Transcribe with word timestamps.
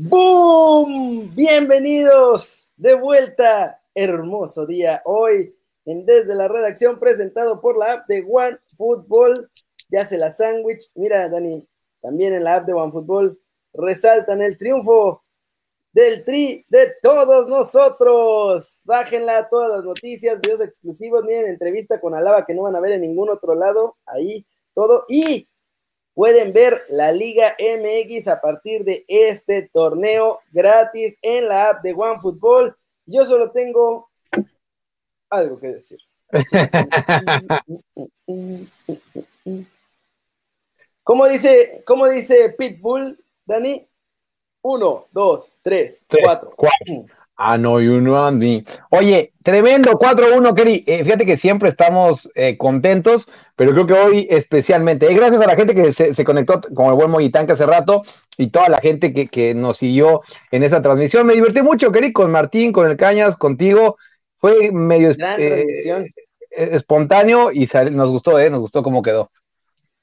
¡Boom! 0.00 1.34
Bienvenidos 1.34 2.70
de 2.76 2.94
vuelta. 2.94 3.82
Hermoso 3.96 4.64
día 4.64 5.02
hoy 5.04 5.56
en 5.86 6.06
Desde 6.06 6.36
la 6.36 6.46
Redacción 6.46 7.00
presentado 7.00 7.60
por 7.60 7.76
la 7.76 7.94
app 7.94 8.06
de 8.06 8.24
One 8.30 8.58
Football. 8.76 9.50
Ya 9.88 10.04
se 10.04 10.16
la 10.16 10.30
sándwich. 10.30 10.92
Mira, 10.94 11.28
Dani, 11.28 11.66
también 12.00 12.32
en 12.32 12.44
la 12.44 12.54
app 12.54 12.66
de 12.66 12.74
One 12.74 12.92
Football 12.92 13.40
resaltan 13.72 14.40
el 14.40 14.56
triunfo 14.56 15.24
del 15.92 16.24
tri 16.24 16.64
de 16.68 16.94
todos 17.02 17.48
nosotros. 17.48 18.82
Bájenla 18.84 19.48
todas 19.48 19.78
las 19.78 19.84
noticias, 19.84 20.40
videos 20.40 20.60
exclusivos, 20.60 21.24
miren 21.24 21.46
entrevista 21.46 22.00
con 22.00 22.14
Alaba 22.14 22.46
que 22.46 22.54
no 22.54 22.62
van 22.62 22.76
a 22.76 22.80
ver 22.80 22.92
en 22.92 23.00
ningún 23.00 23.30
otro 23.30 23.56
lado. 23.56 23.96
Ahí 24.06 24.46
todo. 24.74 25.06
Y 25.08 25.48
pueden 26.18 26.52
ver 26.52 26.82
la 26.88 27.12
Liga 27.12 27.54
MX 27.60 28.26
a 28.26 28.40
partir 28.40 28.82
de 28.82 29.04
este 29.06 29.70
torneo 29.72 30.40
gratis 30.50 31.16
en 31.22 31.46
la 31.46 31.70
app 31.70 31.84
de 31.84 31.94
OneFootball. 31.96 32.76
Yo 33.06 33.24
solo 33.24 33.52
tengo 33.52 34.10
algo 35.30 35.60
que 35.60 35.68
decir. 35.68 36.00
¿Cómo 41.04 41.28
dice, 41.28 41.84
cómo 41.86 42.08
dice 42.08 42.52
Pitbull, 42.58 43.16
Dani? 43.46 43.88
Uno, 44.62 45.04
dos, 45.12 45.52
tres, 45.62 46.02
cuatro. 46.20 46.52
Ah, 47.40 47.56
no, 47.56 47.80
you 47.80 48.00
know 48.00 48.32
me. 48.32 48.64
Oye, 48.90 49.32
tremendo 49.44 49.92
4-1, 49.92 50.56
Kerry. 50.56 50.82
Eh, 50.88 51.04
fíjate 51.04 51.24
que 51.24 51.36
siempre 51.36 51.68
estamos 51.68 52.28
eh, 52.34 52.58
contentos, 52.58 53.28
pero 53.54 53.70
creo 53.70 53.86
que 53.86 53.94
hoy 53.94 54.26
especialmente. 54.28 55.06
Eh, 55.06 55.14
gracias 55.14 55.40
a 55.40 55.46
la 55.46 55.54
gente 55.54 55.72
que 55.72 55.92
se, 55.92 56.24
conectó 56.24 56.60
con 56.74 56.86
el 56.86 56.94
buen 56.94 57.12
Moyitán 57.12 57.46
que 57.46 57.52
hace 57.52 57.64
rato 57.64 58.02
y 58.36 58.50
toda 58.50 58.68
la 58.68 58.78
gente 58.78 59.12
que, 59.12 59.54
nos 59.54 59.78
siguió 59.78 60.22
en 60.50 60.64
esa 60.64 60.82
transmisión. 60.82 61.28
Me 61.28 61.34
divertí 61.34 61.62
mucho, 61.62 61.92
Kerry, 61.92 62.12
con 62.12 62.32
Martín, 62.32 62.72
con 62.72 62.90
el 62.90 62.96
Cañas, 62.96 63.36
contigo. 63.36 63.98
Fue 64.38 64.72
medio 64.72 65.14
espontáneo 66.50 67.52
y 67.52 67.68
nos 67.92 68.10
gustó, 68.10 68.40
¿eh? 68.40 68.50
Nos 68.50 68.62
gustó 68.62 68.82
cómo 68.82 69.00
quedó. 69.00 69.30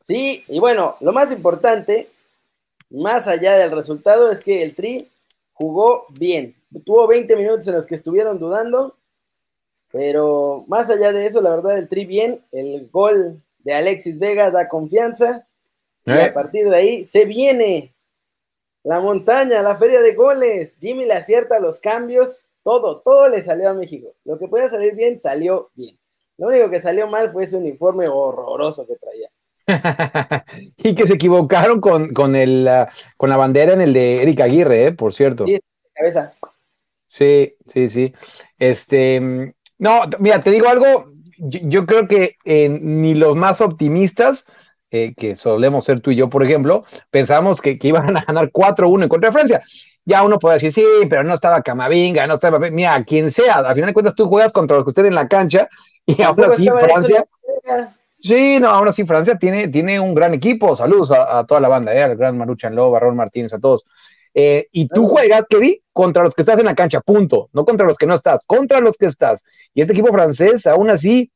Sí, 0.03 0.45
y 0.47 0.61
bueno, 0.61 0.95
lo 1.02 1.11
más 1.11 1.33
importante, 1.33 2.08
más 2.89 3.28
allá 3.28 3.58
del 3.58 3.72
resultado, 3.72 4.31
es 4.31 4.39
que 4.39 4.63
el 4.63 4.73
Tri 4.73 5.09
jugó 5.55 6.05
bien 6.11 6.55
tuvo 6.81 7.07
20 7.07 7.35
minutos 7.35 7.67
en 7.67 7.75
los 7.75 7.85
que 7.85 7.95
estuvieron 7.95 8.39
dudando, 8.39 8.97
pero 9.91 10.65
más 10.67 10.89
allá 10.89 11.11
de 11.11 11.25
eso, 11.25 11.41
la 11.41 11.51
verdad, 11.51 11.77
el 11.77 11.87
tri 11.87 12.05
bien, 12.05 12.43
el 12.51 12.89
gol 12.89 13.41
de 13.59 13.73
Alexis 13.73 14.19
Vega 14.19 14.51
da 14.51 14.67
confianza, 14.67 15.47
y 16.05 16.11
a 16.11 16.27
eh. 16.27 16.31
partir 16.31 16.69
de 16.69 16.75
ahí 16.75 17.05
se 17.05 17.25
viene 17.25 17.95
la 18.83 18.99
montaña, 18.99 19.61
la 19.61 19.77
feria 19.77 20.01
de 20.01 20.13
goles, 20.13 20.77
Jimmy 20.79 21.05
le 21.05 21.13
acierta 21.13 21.59
los 21.59 21.79
cambios, 21.79 22.45
todo, 22.63 23.01
todo 23.01 23.29
le 23.29 23.41
salió 23.43 23.69
a 23.69 23.73
México, 23.73 24.13
lo 24.23 24.37
que 24.37 24.47
podía 24.47 24.69
salir 24.69 24.93
bien, 24.95 25.17
salió 25.17 25.69
bien. 25.75 25.97
Lo 26.37 26.47
único 26.47 26.69
que 26.69 26.81
salió 26.81 27.07
mal 27.07 27.31
fue 27.31 27.45
ese 27.45 27.55
uniforme 27.55 28.09
horroroso 28.09 28.85
que 28.85 28.97
traía. 28.97 29.29
y 30.77 30.95
que 30.95 31.08
se 31.08 31.13
equivocaron 31.13 31.81
con, 31.81 32.35
el, 32.35 32.69
con 33.17 33.30
la 33.30 33.38
bandera 33.38 33.73
en 33.73 33.81
el 33.81 33.94
de 33.94 34.22
Eric 34.22 34.41
Aguirre, 34.41 34.85
¿eh? 34.85 34.91
por 34.91 35.13
cierto. 35.13 35.45
Sí, 35.47 35.59
cabeza. 35.94 36.34
Sí, 37.07 37.56
sí, 37.67 37.89
sí. 37.89 38.13
Este, 38.59 39.53
no, 39.78 40.01
mira, 40.19 40.41
te 40.44 40.51
digo 40.51 40.67
algo, 40.67 41.12
yo, 41.38 41.85
creo 41.85 42.07
que 42.07 42.38
eh, 42.45 42.69
ni 42.69 43.16
los 43.16 43.35
más 43.35 43.62
optimistas, 43.62 44.45
eh, 44.91 45.13
que 45.16 45.35
solemos 45.35 45.85
ser 45.85 46.00
tú 46.00 46.12
y 46.12 46.16
yo, 46.16 46.29
por 46.29 46.44
ejemplo, 46.44 46.85
pensábamos 47.09 47.62
que, 47.62 47.78
iban 47.81 48.16
a 48.18 48.23
ganar 48.25 48.51
4-1 48.51 49.03
en 49.03 49.09
contra 49.09 49.29
de 49.29 49.34
Francia. 49.34 49.63
Ya 50.06 50.23
uno 50.23 50.38
puede 50.38 50.56
decir, 50.56 50.72
sí, 50.72 50.85
pero 51.09 51.23
no 51.23 51.34
estaba 51.34 51.63
Camavinga, 51.63 52.28
no 52.28 52.35
estaba, 52.35 52.59
mira, 52.69 53.03
quien 53.03 53.31
sea, 53.31 53.56
al 53.56 53.73
final 53.73 53.88
de 53.88 53.94
cuentas 53.94 54.16
tú 54.16 54.28
juegas 54.28 54.53
contra 54.53 54.78
los 54.78 54.85
que 54.85 54.91
estén 54.91 55.07
en 55.07 55.16
la 55.16 55.28
cancha 55.28 55.68
y 56.06 56.22
ahora 56.22 56.51
sí 56.51 56.68
Francia. 56.69 57.25
Sí, 58.25 58.59
no, 58.59 58.69
ahora 58.69 58.91
sí 58.91 59.06
Francia 59.06 59.38
tiene, 59.38 59.68
tiene 59.68 60.00
un 60.00 60.16
gran 60.16 60.34
equipo. 60.34 60.75
Saludos 60.75 61.12
a, 61.12 61.46
toda 61.46 61.62
la 61.62 61.68
banda, 61.68 61.94
eh, 61.94 62.02
al 62.02 62.16
gran 62.16 62.36
Maruchan 62.36 62.74
Lobo, 62.74 62.90
Barrón 62.90 63.16
Martínez, 63.16 63.53
a 63.53 63.59
todos. 63.59 63.86
Eh, 64.34 64.68
y 64.72 64.88
tú 64.88 65.08
juegas, 65.08 65.46
Kevin, 65.47 65.75
contra 65.94 66.24
los 66.24 66.34
que 66.34 66.41
estás 66.41 66.58
en 66.58 66.66
la 66.66 66.74
cancha, 66.74 67.02
punto, 67.02 67.50
no 67.53 67.66
contra 67.66 67.86
los 67.86 68.00
que 68.00 68.08
no 68.08 68.16
estás, 68.16 68.44
contra 68.47 68.81
los 68.81 68.97
que 68.97 69.06
estás. 69.06 69.44
Y 69.75 69.81
este 69.81 69.94
equipo 69.94 70.12
francés, 70.12 70.66
aún 70.66 70.90
así, 70.90 71.31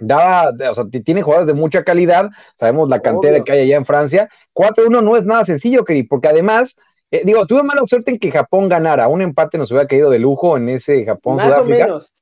da, 0.00 0.50
o 0.68 0.74
sea, 0.74 0.84
tiene 1.04 1.22
jugadores 1.22 1.46
de 1.46 1.54
mucha 1.54 1.84
calidad, 1.84 2.30
sabemos 2.56 2.88
la 2.88 3.00
cantera 3.00 3.44
que 3.44 3.52
hay 3.52 3.60
allá 3.60 3.76
en 3.76 3.86
Francia. 3.86 4.28
4-1 4.54 5.00
no 5.00 5.16
es 5.16 5.24
nada 5.24 5.44
sencillo, 5.44 5.84
Kevin, 5.84 6.08
porque 6.08 6.26
además, 6.26 6.76
eh, 7.12 7.22
digo, 7.24 7.46
tuve 7.46 7.62
mala 7.62 7.82
suerte 7.86 8.10
en 8.10 8.18
que 8.18 8.32
Japón 8.32 8.68
ganara, 8.68 9.06
un 9.06 9.22
empate 9.22 9.56
nos 9.56 9.70
hubiera 9.70 9.86
caído 9.86 10.10
de 10.10 10.18
lujo 10.18 10.56
en 10.56 10.68
ese 10.68 11.04
Japón. 11.04 11.36
Más 11.36 11.58
o 11.58 11.64
menos. 11.64 12.12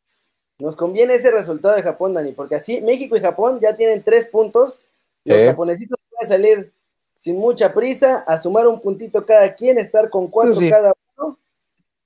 Nos 0.58 0.76
conviene 0.76 1.14
ese 1.14 1.30
resultado 1.30 1.74
de 1.76 1.82
Japón, 1.82 2.14
Dani, 2.14 2.32
porque 2.32 2.54
así 2.54 2.80
México 2.80 3.16
y 3.16 3.20
Japón 3.20 3.60
ya 3.60 3.76
tienen 3.76 4.02
tres 4.02 4.28
puntos. 4.28 4.84
Los 5.24 5.42
japonesitos 5.44 5.98
pueden 6.10 6.28
salir 6.28 6.72
sin 7.14 7.38
mucha 7.38 7.72
prisa, 7.74 8.24
a 8.26 8.40
sumar 8.40 8.68
un 8.68 8.80
puntito 8.80 9.24
cada 9.26 9.54
quien, 9.54 9.78
estar 9.78 10.08
con 10.10 10.28
cuatro 10.28 10.60
cada 10.70 10.92
uno. 11.16 11.38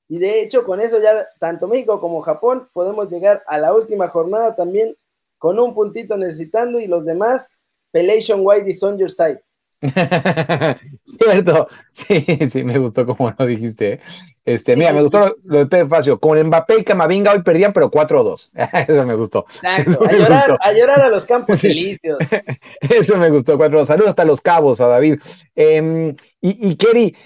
Y 0.08 0.18
de 0.18 0.42
hecho, 0.42 0.64
con 0.64 0.80
eso 0.80 1.00
ya 1.00 1.28
tanto 1.38 1.68
México 1.68 2.00
como 2.00 2.22
Japón 2.22 2.68
podemos 2.72 3.10
llegar 3.10 3.42
a 3.46 3.58
la 3.58 3.74
última 3.74 4.08
jornada 4.08 4.54
también 4.54 4.96
con 5.38 5.58
un 5.58 5.74
puntito 5.74 6.16
necesitando 6.16 6.80
y 6.80 6.86
los 6.86 7.04
demás, 7.04 7.58
Pelation 7.92 8.40
White 8.42 8.70
is 8.70 8.82
on 8.82 8.98
your 8.98 9.10
side. 9.10 9.40
Cierto, 11.18 11.68
sí, 11.92 12.26
sí, 12.50 12.64
me 12.64 12.78
gustó 12.78 13.06
como 13.06 13.34
lo 13.36 13.46
dijiste. 13.46 13.94
¿eh? 13.94 14.00
Este, 14.44 14.76
mira, 14.76 14.92
me 14.92 15.02
gustó 15.02 15.36
lo, 15.44 15.58
de 15.58 15.66
Pedro 15.66 15.88
Facio. 15.88 16.20
Con 16.20 16.42
Mbappé 16.42 16.80
y 16.80 16.84
Camavinga 16.84 17.32
hoy 17.32 17.42
perdían, 17.42 17.72
pero 17.72 17.90
4-2. 17.90 18.50
Eso 18.88 19.06
me 19.06 19.14
gustó. 19.14 19.46
Exacto, 19.48 20.04
a 20.04 20.12
llorar, 20.12 20.58
a 20.60 20.72
llorar 20.72 21.00
a 21.00 21.08
los 21.08 21.24
campos 21.24 21.62
elíseos. 21.64 22.18
Eso 22.80 23.16
me 23.16 23.30
gustó, 23.30 23.58
4-2. 23.58 23.86
Saludos 23.86 24.10
hasta 24.10 24.24
los 24.24 24.40
cabos 24.40 24.80
a 24.80 24.86
David. 24.86 25.20
Em, 25.54 26.10
y, 26.40 26.70
y 26.70 26.76
Kerry, 26.76 27.16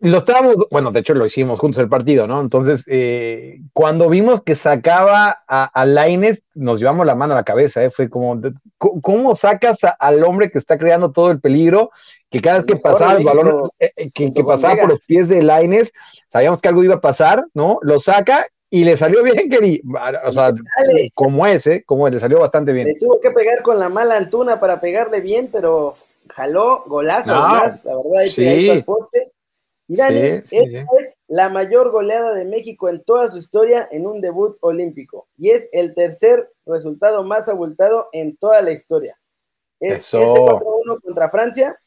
lo 0.00 0.18
estábamos, 0.18 0.56
bueno, 0.70 0.92
de 0.92 1.00
hecho 1.00 1.14
lo 1.14 1.24
hicimos 1.24 1.58
juntos 1.58 1.80
el 1.80 1.88
partido, 1.88 2.26
¿no? 2.26 2.40
Entonces, 2.40 2.84
eh, 2.86 3.60
cuando 3.72 4.10
vimos 4.10 4.42
que 4.42 4.54
sacaba 4.54 5.42
a, 5.48 5.64
a 5.64 5.86
Laines, 5.86 6.42
nos 6.54 6.78
llevamos 6.80 7.06
la 7.06 7.14
mano 7.14 7.32
a 7.32 7.36
la 7.36 7.44
cabeza, 7.44 7.82
¿eh? 7.82 7.90
Fue 7.90 8.10
como, 8.10 8.38
¿cómo 8.76 9.34
sacas 9.34 9.78
al 9.98 10.22
hombre 10.22 10.50
que 10.50 10.58
está 10.58 10.76
creando 10.76 11.12
todo 11.12 11.30
el 11.30 11.40
peligro? 11.40 11.90
Que 12.30 12.42
cada 12.42 12.58
vez 12.58 12.66
que 12.66 12.76
pasaba 12.76 13.14
el 13.14 13.24
balón, 13.24 13.70
eh, 13.78 13.92
eh, 13.96 14.10
que, 14.10 14.30
pasaba 14.44 14.76
por 14.76 14.90
los 14.90 15.00
pies 15.00 15.30
de 15.30 15.42
Laines, 15.42 15.92
sabíamos 16.28 16.60
que 16.60 16.68
algo 16.68 16.84
iba 16.84 16.96
a 16.96 17.00
pasar, 17.00 17.46
¿no? 17.54 17.78
Lo 17.80 17.98
saca 17.98 18.46
y 18.68 18.84
le 18.84 18.98
salió 18.98 19.22
bien, 19.22 19.36
Keri. 19.50 19.80
O 20.26 20.32
sea, 20.32 20.52
como 21.14 21.46
ese, 21.46 21.84
como 21.84 22.06
le 22.08 22.20
salió 22.20 22.40
bastante 22.40 22.72
bien. 22.72 22.88
Le 22.88 22.96
tuvo 22.96 23.18
que 23.18 23.30
pegar 23.30 23.62
con 23.62 23.78
la 23.78 23.88
mala 23.88 24.18
Antuna 24.18 24.60
para 24.60 24.78
pegarle 24.78 25.22
bien, 25.22 25.48
pero 25.50 25.94
jaló 26.34 26.84
golazo, 26.86 27.34
además, 27.34 27.82
la 27.82 27.96
verdad, 27.96 28.18
ahí 28.20 28.30
sí. 28.30 28.68
al 28.68 28.84
poste. 28.84 29.32
Y 29.88 29.96
Dani, 29.96 30.42
es 30.50 31.14
la 31.28 31.48
mayor 31.48 31.92
goleada 31.92 32.34
de 32.34 32.44
México 32.44 32.88
en 32.88 33.04
toda 33.04 33.30
su 33.30 33.38
historia 33.38 33.88
en 33.92 34.06
un 34.06 34.20
debut 34.20 34.56
olímpico. 34.60 35.28
Y 35.38 35.50
es 35.50 35.68
el 35.72 35.94
tercer 35.94 36.50
resultado 36.64 37.22
más 37.22 37.48
abultado 37.48 38.08
en 38.12 38.36
toda 38.36 38.62
la 38.62 38.72
historia. 38.72 39.16
Es 39.78 40.04
este 40.04 40.18
4-1 40.18 41.00
contra 41.02 41.28
Francia. 41.28 41.80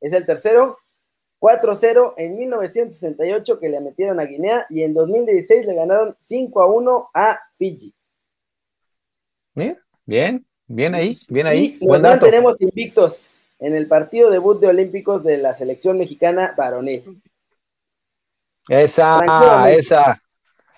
Es 0.00 0.12
el 0.12 0.24
tercero. 0.24 0.78
4-0 1.40 2.14
en 2.18 2.36
1968 2.36 3.58
que 3.58 3.68
le 3.70 3.80
metieron 3.80 4.20
a 4.20 4.26
Guinea 4.26 4.66
y 4.68 4.82
en 4.82 4.92
2016 4.92 5.64
le 5.64 5.74
ganaron 5.74 6.14
5-1 6.20 7.08
a 7.14 7.40
Fiji. 7.56 7.94
Bien, 9.54 10.46
bien 10.66 10.94
ahí, 10.94 11.16
bien 11.28 11.46
ahí. 11.46 11.78
Y 11.80 11.86
Buen 11.86 12.02
tenemos 12.20 12.60
invictos 12.60 13.30
en 13.60 13.74
el 13.74 13.86
partido 13.86 14.30
debut 14.30 14.58
de 14.60 14.68
Olímpicos 14.68 15.22
de 15.22 15.38
la 15.38 15.54
selección 15.54 15.98
mexicana 15.98 16.54
varonil. 16.56 17.22
Esa, 18.68 19.68
esa, 19.70 20.22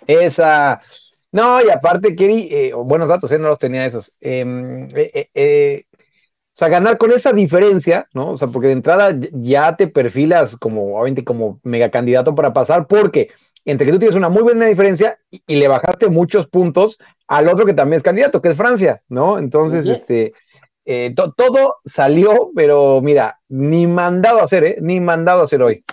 esa. 0.07 0.83
No, 1.31 1.65
y 1.65 1.71
aparte, 1.71 2.15
Keri, 2.15 2.49
eh, 2.51 2.73
buenos 2.75 3.09
datos, 3.09 3.31
¿eh? 3.33 3.39
no 3.39 3.49
los 3.49 3.59
tenía 3.59 3.87
esos. 3.87 4.13
Em, 4.21 4.89
eh, 4.95 5.31
eh, 5.33 5.85
o 5.95 6.55
sea, 6.55 6.69
ganar 6.69 6.99
con 6.99 7.13
esa 7.13 7.33
diferencia, 7.33 8.09
¿no? 8.13 8.31
O 8.31 8.37
sea, 8.37 8.49
porque 8.49 8.69
de 8.69 8.75
entrada 8.75 9.17
ya 9.33 9.77
te 9.77 9.87
perfilas 9.87 10.57
como, 10.57 10.97
obviamente, 10.97 11.25
como 11.25 11.61
megacandidato 11.63 12.35
para 12.35 12.53
pasar, 12.53 12.87
porque 12.87 13.31
entre 13.65 13.87
que 13.87 13.93
tú 13.93 13.99
tienes 14.01 14.17
una 14.17 14.29
muy 14.29 14.43
buena 14.43 14.67
diferencia 14.67 15.19
y, 15.31 15.43
y, 15.47 15.57
le 15.57 15.69
bajaste 15.69 16.09
muchos 16.09 16.47
puntos 16.49 16.99
al 17.27 17.49
otro 17.49 17.65
que 17.65 17.75
también 17.75 17.99
es 17.99 18.03
candidato, 18.03 18.43
que 18.43 18.51
es 18.51 18.57
Francia, 18.57 19.03
¿no? 19.09 19.39
Entonces, 19.39 19.87
este, 19.87 20.35
eh, 20.85 21.15
todo 21.15 21.77
salió, 21.85 22.51
pero 22.55 23.01
mira, 23.01 23.41
ni 23.49 23.87
mandado 23.87 24.41
a 24.41 24.45
hacer, 24.45 24.65
¿eh? 24.65 24.77
Ni 24.81 25.01
mandado 25.01 25.41
a 25.41 25.45
hacer 25.45 25.63
hoy. 25.63 25.85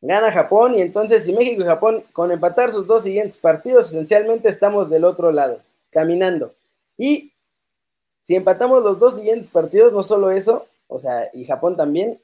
Gana 0.00 0.30
Japón 0.30 0.74
y 0.76 0.80
entonces 0.80 1.24
si 1.24 1.32
México 1.32 1.62
y 1.62 1.66
Japón 1.66 2.04
con 2.12 2.30
empatar 2.30 2.70
sus 2.70 2.86
dos 2.86 3.02
siguientes 3.02 3.38
partidos, 3.38 3.88
esencialmente 3.88 4.48
estamos 4.48 4.88
del 4.88 5.04
otro 5.04 5.32
lado, 5.32 5.60
caminando. 5.90 6.54
Y 6.96 7.32
si 8.20 8.36
empatamos 8.36 8.82
los 8.82 8.98
dos 8.98 9.16
siguientes 9.16 9.50
partidos, 9.50 9.92
no 9.92 10.02
solo 10.02 10.30
eso, 10.30 10.66
o 10.86 10.98
sea, 10.98 11.28
y 11.32 11.44
Japón 11.44 11.76
también, 11.76 12.20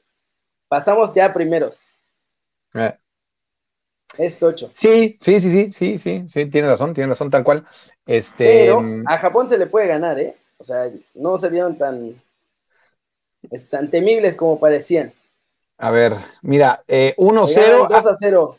pasamos 0.67 1.11
ya 1.13 1.33
primeros. 1.33 1.85
Eh. 2.73 2.97
Es 4.17 4.39
tocho. 4.39 4.71
Sí, 4.73 5.17
sí, 5.19 5.41
sí, 5.41 5.51
sí, 5.51 5.73
sí, 5.73 5.97
sí, 5.97 6.25
sí, 6.29 6.45
tiene 6.45 6.69
razón, 6.69 6.93
tiene 6.93 7.09
razón, 7.09 7.29
tal 7.29 7.43
cual. 7.43 7.67
Este... 8.05 8.45
Pero 8.45 8.81
a 9.07 9.17
Japón 9.17 9.49
se 9.49 9.57
le 9.57 9.67
puede 9.67 9.87
ganar, 9.87 10.19
¿eh? 10.19 10.35
O 10.57 10.63
sea, 10.63 10.89
no 11.13 11.37
se 11.37 11.49
vieron 11.49 11.77
tan, 11.77 12.21
tan 13.69 13.89
temibles 13.89 14.35
como 14.35 14.59
parecían. 14.59 15.13
A 15.77 15.91
ver, 15.91 16.15
mira, 16.41 16.83
1-0. 16.87 16.87
Eh, 16.87 17.15
2 17.89 18.05
a 18.05 18.15
0. 18.17 18.57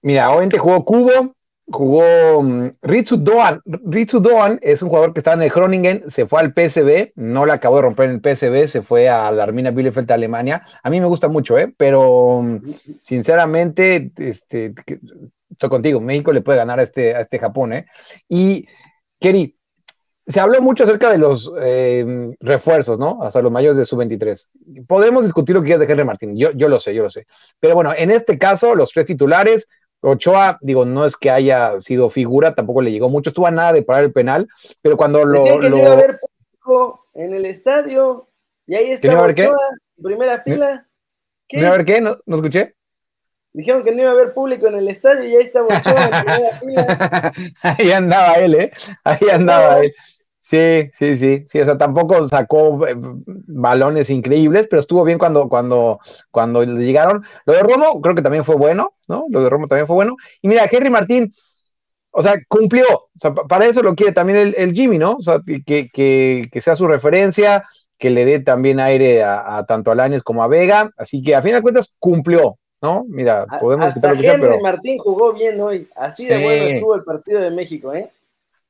Mira, 0.00 0.30
obviamente 0.30 0.58
jugó 0.58 0.84
Cubo, 0.84 1.34
jugó 1.70 2.38
um, 2.38 2.72
Ritsu 2.82 3.16
Doan. 3.16 3.60
Ritsu 3.64 4.20
Doan 4.20 4.58
es 4.62 4.82
un 4.82 4.88
jugador 4.88 5.12
que 5.12 5.20
estaba 5.20 5.36
en 5.36 5.42
el 5.42 5.50
Groningen, 5.50 6.10
se 6.10 6.26
fue 6.26 6.40
al 6.40 6.52
PSV, 6.52 7.12
no 7.14 7.46
le 7.46 7.52
acabó 7.52 7.76
de 7.76 7.82
romper 7.82 8.10
en 8.10 8.16
el 8.16 8.20
PSV, 8.20 8.68
se 8.68 8.82
fue 8.82 9.08
a 9.08 9.30
la 9.30 9.44
Armina 9.44 9.70
Bielefeld 9.70 10.08
de 10.08 10.14
Alemania. 10.14 10.62
A 10.82 10.90
mí 10.90 11.00
me 11.00 11.06
gusta 11.06 11.28
mucho, 11.28 11.56
¿eh? 11.58 11.72
pero 11.76 12.36
um, 12.36 12.60
sinceramente, 13.00 14.10
este, 14.16 14.74
estoy 15.50 15.68
contigo, 15.68 16.00
México 16.00 16.32
le 16.32 16.40
puede 16.40 16.58
ganar 16.58 16.80
a 16.80 16.82
este, 16.82 17.14
a 17.14 17.20
este 17.20 17.38
Japón. 17.38 17.74
¿eh? 17.74 17.86
Y, 18.28 18.66
Keri, 19.20 19.56
se 20.26 20.40
habló 20.40 20.60
mucho 20.60 20.84
acerca 20.84 21.10
de 21.10 21.18
los 21.18 21.52
eh, 21.60 22.34
refuerzos, 22.40 22.98
¿no? 22.98 23.22
Hasta 23.22 23.42
los 23.42 23.50
mayores 23.50 23.76
de 23.76 23.86
sub-23. 23.86 24.50
Podemos 24.86 25.24
discutir 25.24 25.54
lo 25.54 25.62
que 25.62 25.66
quieras 25.66 25.86
de 25.86 25.92
Henry 25.92 26.04
Martín, 26.04 26.36
yo, 26.36 26.52
yo 26.52 26.68
lo 26.68 26.78
sé, 26.78 26.94
yo 26.94 27.02
lo 27.02 27.10
sé. 27.10 27.26
Pero 27.60 27.74
bueno, 27.74 27.92
en 27.96 28.10
este 28.10 28.38
caso, 28.38 28.74
los 28.74 28.92
tres 28.92 29.06
titulares, 29.06 29.68
Ochoa, 30.00 30.58
digo, 30.60 30.84
no 30.84 31.04
es 31.04 31.16
que 31.16 31.30
haya 31.30 31.80
sido 31.80 32.10
figura, 32.10 32.54
tampoco 32.54 32.82
le 32.82 32.92
llegó 32.92 33.08
mucho, 33.08 33.30
estuvo 33.30 33.46
a 33.46 33.50
nada 33.50 33.72
de 33.72 33.82
parar 33.82 34.04
el 34.04 34.12
penal, 34.12 34.48
pero 34.80 34.96
cuando 34.96 35.24
lo. 35.24 35.42
Decían 35.42 35.60
que 35.60 35.70
no 35.70 35.78
iba 35.78 35.88
a 35.88 35.92
haber 35.92 36.20
público 36.20 37.06
en 37.14 37.34
el 37.34 37.44
estadio, 37.44 38.28
y 38.66 38.74
ahí 38.74 38.90
está 38.90 39.20
Ochoa, 39.20 39.58
en 39.96 40.02
primera 40.02 40.38
fila. 40.40 40.88
¿Qué? 41.48 41.56
¿No 41.56 41.62
iba 41.62 41.70
a 41.70 41.74
haber 41.74 41.86
qué? 41.86 42.00
¿No, 42.00 42.18
¿No, 42.26 42.36
escuché? 42.36 42.74
Dijeron 43.52 43.84
que 43.84 43.92
no 43.92 44.00
iba 44.00 44.10
a 44.10 44.14
haber 44.14 44.32
público 44.32 44.66
en 44.66 44.78
el 44.78 44.88
estadio 44.88 45.28
y 45.28 45.34
ahí 45.34 45.42
estaba 45.42 45.66
Ochoa 45.66 46.04
en 46.04 46.24
primera 46.24 46.60
fila. 46.60 47.32
ahí 47.62 47.90
andaba 47.90 48.34
él, 48.34 48.54
¿eh? 48.54 48.72
Ahí 49.04 49.28
andaba 49.30 49.80
él. 49.80 49.92
Sí, 50.52 50.90
sí, 50.98 51.16
sí, 51.16 51.44
sí, 51.46 51.60
o 51.60 51.64
sea, 51.64 51.78
tampoco 51.78 52.28
sacó 52.28 52.86
eh, 52.86 52.94
balones 52.96 54.10
increíbles, 54.10 54.66
pero 54.68 54.80
estuvo 54.80 55.04
bien 55.04 55.16
cuando, 55.18 55.48
cuando, 55.48 56.00
cuando 56.30 56.64
llegaron. 56.64 57.24
Lo 57.46 57.54
de 57.54 57.62
Romo 57.62 58.00
creo 58.02 58.14
que 58.14 58.22
también 58.22 58.44
fue 58.44 58.56
bueno, 58.56 58.92
¿no? 59.08 59.24
Lo 59.30 59.42
de 59.42 59.48
Romo 59.48 59.68
también 59.68 59.86
fue 59.86 59.94
bueno. 59.96 60.16
Y 60.42 60.48
mira, 60.48 60.68
Henry 60.70 60.90
Martín, 60.90 61.32
o 62.10 62.22
sea, 62.22 62.34
cumplió, 62.48 62.84
o 62.86 63.10
sea, 63.16 63.32
para 63.34 63.66
eso 63.66 63.82
lo 63.82 63.94
quiere 63.94 64.12
también 64.12 64.52
el, 64.56 64.72
Jimmy, 64.74 64.98
¿no? 64.98 65.12
O 65.12 65.22
sea, 65.22 65.40
que, 65.64 65.88
que, 65.90 66.60
sea 66.60 66.76
su 66.76 66.86
referencia, 66.86 67.64
que 67.98 68.10
le 68.10 68.24
dé 68.26 68.40
también 68.40 68.80
aire 68.80 69.22
a, 69.24 69.64
tanto 69.66 69.90
a 69.90 69.94
Lanes 69.94 70.22
como 70.22 70.42
a 70.42 70.48
Vega, 70.48 70.90
así 70.98 71.22
que 71.22 71.34
a 71.34 71.42
fin 71.42 71.52
de 71.54 71.62
cuentas 71.62 71.94
cumplió, 71.98 72.58
¿no? 72.82 73.04
Mira, 73.08 73.46
podemos 73.60 73.88
Hasta 73.88 74.12
Henry 74.12 74.60
Martín 74.60 74.98
jugó 74.98 75.32
bien 75.32 75.58
hoy, 75.60 75.88
así 75.94 76.26
de 76.26 76.42
bueno 76.42 76.64
estuvo 76.64 76.94
el 76.96 77.04
partido 77.04 77.40
de 77.40 77.50
México, 77.50 77.94
¿eh? 77.94 78.10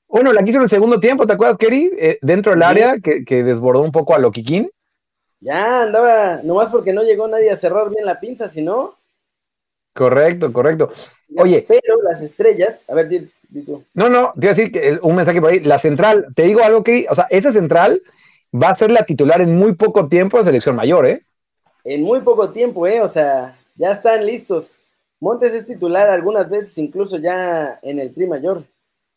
Uno, 0.08 0.30
la 0.34 0.42
quiso 0.42 0.58
en 0.58 0.64
el 0.64 0.68
segundo 0.68 1.00
tiempo, 1.00 1.26
¿te 1.26 1.32
acuerdas, 1.32 1.56
Kerry? 1.56 1.90
Eh, 1.98 2.18
dentro 2.20 2.52
del 2.52 2.62
área, 2.62 2.96
que, 3.00 3.42
desbordó 3.42 3.80
un 3.80 3.92
poco 3.92 4.14
a 4.14 4.18
Loquiquín. 4.18 4.70
Ya, 5.40 5.84
andaba, 5.84 6.42
nomás 6.44 6.70
porque 6.70 6.92
no 6.92 7.02
llegó 7.02 7.26
nadie 7.26 7.50
a 7.50 7.56
cerrar 7.56 7.88
bien 7.88 8.04
la 8.04 8.20
pinza, 8.20 8.46
si 8.50 8.60
no. 8.60 8.98
Correcto, 9.94 10.52
correcto. 10.52 10.90
Oye. 11.38 11.64
Pero 11.66 12.02
las 12.02 12.20
estrellas, 12.20 12.84
a 12.88 12.94
ver, 12.94 13.08
di, 13.08 13.30
tú. 13.64 13.82
No, 13.94 14.10
no, 14.10 14.34
te 14.34 14.46
iba 14.46 14.52
a 14.52 14.54
decir 14.54 14.70
que 14.70 14.98
un 15.00 15.16
mensaje 15.16 15.40
por 15.40 15.50
ahí. 15.50 15.60
La 15.60 15.78
central, 15.78 16.26
te 16.36 16.42
digo 16.42 16.62
algo, 16.62 16.84
que, 16.84 17.06
o 17.08 17.14
sea, 17.14 17.26
esa 17.30 17.50
central 17.50 18.02
va 18.54 18.68
a 18.68 18.74
ser 18.74 18.90
la 18.90 19.06
titular 19.06 19.40
en 19.40 19.56
muy 19.56 19.74
poco 19.74 20.08
tiempo 20.08 20.36
de 20.36 20.44
selección 20.44 20.76
mayor, 20.76 21.06
¿eh? 21.06 21.24
En 21.84 22.02
muy 22.02 22.20
poco 22.20 22.50
tiempo, 22.50 22.86
¿eh? 22.86 23.00
O 23.00 23.08
sea, 23.08 23.56
ya 23.74 23.92
están 23.92 24.24
listos. 24.24 24.76
Montes 25.20 25.54
es 25.54 25.66
titular 25.66 26.08
algunas 26.08 26.48
veces, 26.48 26.76
incluso 26.78 27.19
ya 27.19 27.78
en 27.82 28.00
el 28.00 28.12
tri 28.12 28.26
mayor. 28.26 28.64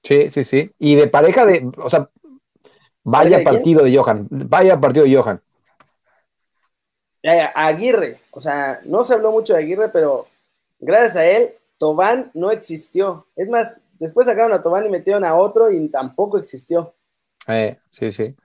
Sí, 0.03 0.29
sí, 0.29 0.43
sí. 0.43 0.71
Y 0.77 0.95
de 0.95 1.07
pareja 1.07 1.45
de, 1.45 1.71
o 1.77 1.89
sea, 1.89 2.09
vaya 3.03 3.43
partido 3.43 3.83
de 3.83 3.95
Johan, 3.95 4.27
vaya 4.29 4.79
partido 4.79 5.05
de 5.05 5.15
Johan. 5.15 5.41
Aguirre, 7.55 8.19
o 8.29 8.39
sea, 8.39 8.81
no 8.85 9.03
se 9.03 9.15
habló 9.15 9.31
mucho 9.31 9.53
de 9.53 9.59
Aguirre, 9.59 9.89
pero 9.89 10.27
gracias 10.79 11.15
a 11.15 11.25
él, 11.25 11.55
Tobán 11.79 12.29
no 12.35 12.51
existió. 12.51 13.27
Es 13.35 13.49
más, 13.49 13.77
después 13.99 14.27
sacaron 14.27 14.53
a 14.53 14.61
Tobán 14.61 14.85
y 14.85 14.89
metieron 14.89 15.25
a 15.25 15.33
otro 15.33 15.71
y 15.71 15.89
tampoco 15.89 16.37
existió. 16.37 16.93
Eh, 17.47 17.79
sí, 17.89 18.11
sí. 18.11 18.35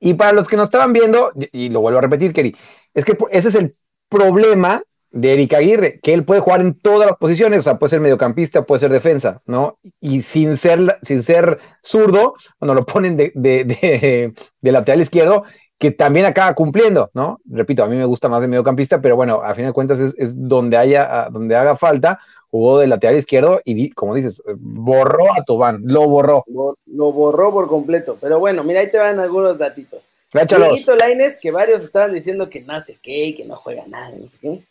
Y 0.00 0.14
para 0.14 0.32
los 0.32 0.48
que 0.48 0.56
nos 0.56 0.68
estaban 0.68 0.92
viendo, 0.92 1.32
y 1.52 1.68
lo 1.68 1.80
vuelvo 1.80 1.98
a 1.98 2.02
repetir, 2.02 2.32
Keri, 2.32 2.56
es 2.94 3.04
que 3.04 3.16
ese 3.30 3.48
es 3.48 3.54
el 3.54 3.76
problema 4.08 4.82
de 5.12 5.34
Eric 5.34 5.54
Aguirre, 5.54 6.00
que 6.02 6.14
él 6.14 6.24
puede 6.24 6.40
jugar 6.40 6.62
en 6.62 6.74
todas 6.74 7.08
las 7.08 7.18
posiciones, 7.18 7.60
o 7.60 7.62
sea, 7.62 7.78
puede 7.78 7.90
ser 7.90 8.00
mediocampista, 8.00 8.62
puede 8.62 8.80
ser 8.80 8.90
defensa, 8.90 9.42
¿no? 9.46 9.78
Y 10.00 10.22
sin 10.22 10.56
ser, 10.56 10.98
sin 11.02 11.22
ser 11.22 11.58
zurdo, 11.82 12.34
cuando 12.58 12.74
lo 12.74 12.86
ponen 12.86 13.16
de, 13.16 13.32
de, 13.34 14.32
lateral 14.72 15.02
izquierdo, 15.02 15.44
que 15.78 15.90
también 15.90 16.26
acaba 16.26 16.54
cumpliendo, 16.54 17.10
¿no? 17.12 17.40
Repito, 17.44 17.84
a 17.84 17.88
mí 17.88 17.96
me 17.96 18.06
gusta 18.06 18.28
más 18.28 18.40
de 18.40 18.48
mediocampista, 18.48 19.00
pero 19.00 19.16
bueno, 19.16 19.42
a 19.42 19.54
fin 19.54 19.66
de 19.66 19.72
cuentas 19.72 19.98
es, 20.00 20.34
donde, 20.36 20.76
haya, 20.76 21.28
donde 21.30 21.56
haga 21.56 21.76
falta, 21.76 22.18
jugó 22.50 22.78
de 22.78 22.86
lateral 22.86 23.18
izquierdo 23.18 23.60
y, 23.64 23.90
como 23.90 24.14
dices, 24.14 24.42
borró 24.56 25.32
a 25.32 25.44
Tobán, 25.44 25.82
lo 25.84 26.08
borró. 26.08 26.44
Lo, 26.86 27.12
borró 27.12 27.52
por 27.52 27.68
completo, 27.68 28.16
pero 28.20 28.38
bueno, 28.38 28.64
mira, 28.64 28.80
ahí 28.80 28.90
te 28.90 28.98
van 28.98 29.18
algunos 29.18 29.58
datitos. 29.58 30.08
Dieguito 30.32 30.96
Laines, 30.96 31.38
que 31.38 31.50
varios 31.50 31.82
estaban 31.82 32.14
diciendo 32.14 32.48
que 32.48 32.62
no 32.62 32.80
sé 32.80 32.98
qué, 33.02 33.34
que 33.36 33.44
no 33.44 33.56
juega 33.56 33.86
nada, 33.86 34.12
no 34.18 34.28
sé 34.28 34.38
qué 34.40 34.62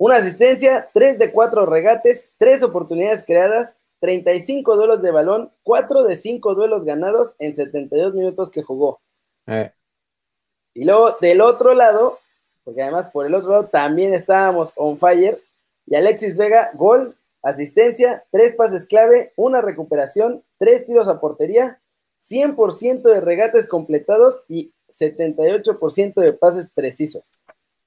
una 0.00 0.16
asistencia, 0.16 0.88
3 0.94 1.18
de 1.18 1.30
4 1.30 1.66
regates, 1.66 2.30
3 2.38 2.62
oportunidades 2.62 3.22
creadas, 3.22 3.76
35 3.98 4.74
duelos 4.74 5.02
de 5.02 5.10
balón, 5.10 5.52
4 5.62 6.04
de 6.04 6.16
5 6.16 6.54
duelos 6.54 6.86
ganados 6.86 7.34
en 7.38 7.54
72 7.54 8.14
minutos 8.14 8.50
que 8.50 8.62
jugó. 8.62 9.02
Eh. 9.46 9.70
Y 10.72 10.86
luego 10.86 11.18
del 11.20 11.42
otro 11.42 11.74
lado, 11.74 12.18
porque 12.64 12.80
además 12.80 13.10
por 13.12 13.26
el 13.26 13.34
otro 13.34 13.50
lado 13.50 13.66
también 13.66 14.14
estábamos 14.14 14.72
on 14.74 14.96
fire, 14.96 15.38
y 15.84 15.96
Alexis 15.96 16.34
Vega, 16.34 16.70
gol, 16.72 17.14
asistencia, 17.42 18.24
3 18.30 18.54
pases 18.54 18.86
clave, 18.86 19.34
una 19.36 19.60
recuperación, 19.60 20.42
3 20.56 20.86
tiros 20.86 21.08
a 21.08 21.20
portería, 21.20 21.78
100% 22.22 23.02
de 23.02 23.20
regates 23.20 23.68
completados 23.68 24.44
y 24.48 24.72
78% 24.88 26.14
de 26.14 26.32
pases 26.32 26.70
precisos. 26.70 27.32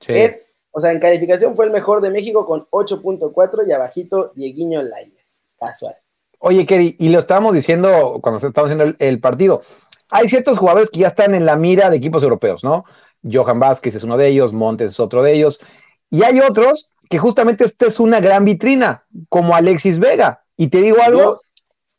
Es 0.07 0.43
o 0.75 0.79
sea, 0.79 0.91
en 0.91 0.99
calificación 0.99 1.55
fue 1.55 1.65
el 1.65 1.71
mejor 1.71 2.01
de 2.01 2.09
México 2.09 2.47
con 2.47 2.65
8.4 2.71 3.67
y 3.67 3.71
abajito 3.71 4.31
Dieguiño 4.35 4.81
Lainez. 4.81 5.41
Casual. 5.59 5.95
Oye, 6.39 6.65
Kerry, 6.65 6.95
y 6.99 7.09
lo 7.09 7.19
estábamos 7.19 7.53
diciendo 7.53 8.19
cuando 8.21 8.45
estábamos 8.45 8.75
haciendo 8.75 8.95
el, 8.97 9.19
partido. 9.21 9.61
Hay 10.09 10.27
ciertos 10.27 10.57
jugadores 10.57 10.89
que 10.89 11.01
ya 11.01 11.09
están 11.09 11.35
en 11.35 11.45
la 11.45 11.57
mira 11.57 11.91
de 11.91 11.97
equipos 11.97 12.23
europeos, 12.23 12.63
¿no? 12.63 12.85
Johan 13.21 13.59
Vázquez 13.59 13.95
es 13.95 14.03
uno 14.03 14.17
de 14.17 14.27
ellos, 14.27 14.51
Montes 14.51 14.93
es 14.93 14.99
otro 14.99 15.21
de 15.21 15.33
ellos. 15.33 15.59
Y 16.09 16.23
hay 16.23 16.39
otros 16.39 16.89
que 17.07 17.19
justamente 17.19 17.65
esta 17.65 17.85
es 17.85 17.99
una 17.99 18.19
gran 18.19 18.43
vitrina, 18.43 19.05
como 19.29 19.55
Alexis 19.55 19.99
Vega. 19.99 20.43
Y 20.57 20.69
te 20.69 20.81
digo 20.81 20.97
algo, 21.03 21.41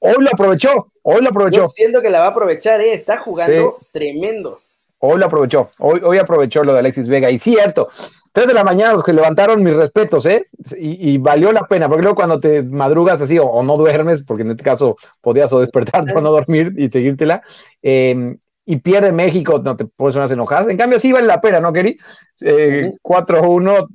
hoy 0.01 0.17
lo 0.19 0.31
aprovechó, 0.31 0.91
hoy 1.03 1.23
lo 1.23 1.29
aprovechó. 1.29 1.69
siento 1.69 2.03
que 2.03 2.11
la 2.11 2.19
va 2.19 2.27
a 2.27 2.31
aprovechar, 2.31 2.81
¿eh? 2.81 2.93
está 2.93 3.19
jugando 3.19 3.79
tremendo. 3.93 4.61
Hoy 4.99 5.19
lo 5.19 5.27
aprovechó, 5.27 5.71
hoy, 5.79 6.01
hoy 6.03 6.19
aprovechó 6.19 6.65
lo 6.65 6.73
de 6.73 6.81
Alexis 6.81 7.09
Vega. 7.09 7.31
Y 7.31 7.39
cierto, 7.39 7.89
Tres 8.35 8.49
de 8.49 8.55
la 8.55 8.65
mañana 8.65 8.95
los 8.95 9.05
que 9.05 9.13
levantaron 9.13 9.63
mis 9.63 9.77
respetos, 9.77 10.27
¿eh? 10.27 10.49
Y, 10.77 11.19
valió 11.19 11.53
la 11.53 11.69
pena, 11.69 11.87
porque 11.87 12.03
luego 12.03 12.17
cuando 12.17 12.41
te 12.41 12.65
madrugas 12.65 13.23
así 13.23 13.39
o, 13.39 13.63
no 13.63 13.77
duermes, 13.77 14.25
porque 14.25 14.43
en 14.43 14.51
este 14.51 14.65
caso 14.65 14.97
podías 15.21 15.53
o 15.53 15.61
despertarte 15.61 16.13
o 16.17 16.21
no 16.21 16.33
dormir 16.33 16.75
y 16.77 16.91
seguírtela, 16.91 17.45
em, 17.81 18.37
y 18.67 18.79
pierde 18.79 19.13
México, 19.13 19.61
no 19.61 19.77
te 19.77 19.85
puedes 19.85 20.17
unas 20.17 20.33
enojadas. 20.33 20.67
En 20.69 20.77
cambio, 20.77 20.99
sí 20.99 21.13
vale 21.13 21.29
la 21.29 21.41
pena, 21.41 21.61
¿no, 21.61 21.73
Keri? 21.73 21.97
Eh, 22.41 22.93
4-1, 23.01 23.87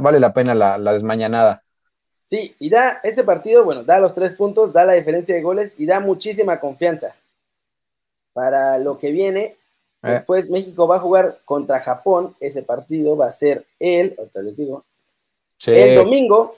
vale 0.00 0.20
la 0.20 0.32
pena 0.32 0.54
la, 0.54 0.92
desmañanada. 0.92 1.64
Sí, 2.22 2.54
y 2.60 2.70
da 2.70 3.00
este 3.02 3.24
partido, 3.24 3.64
bueno, 3.64 3.82
da 3.82 3.98
los 3.98 4.14
tres 4.14 4.34
puntos, 4.34 4.72
da 4.72 4.84
la 4.84 4.92
diferencia 4.92 5.34
de 5.34 5.42
goles 5.42 5.74
y 5.76 5.86
da 5.86 5.98
muchísima 5.98 6.60
confianza 6.60 7.16
para 8.32 8.78
lo 8.78 8.96
que 8.96 9.10
viene. 9.10 9.56
Eh. 10.02 10.10
Después 10.10 10.50
México 10.50 10.86
va 10.86 10.96
a 10.96 11.00
jugar 11.00 11.40
contra 11.44 11.80
Japón. 11.80 12.34
Ese 12.40 12.62
partido 12.62 13.16
va 13.16 13.26
a 13.26 13.32
ser 13.32 13.66
el, 13.78 14.16
les 14.34 14.56
digo, 14.56 14.84
el 15.66 15.94
domingo, 15.94 16.56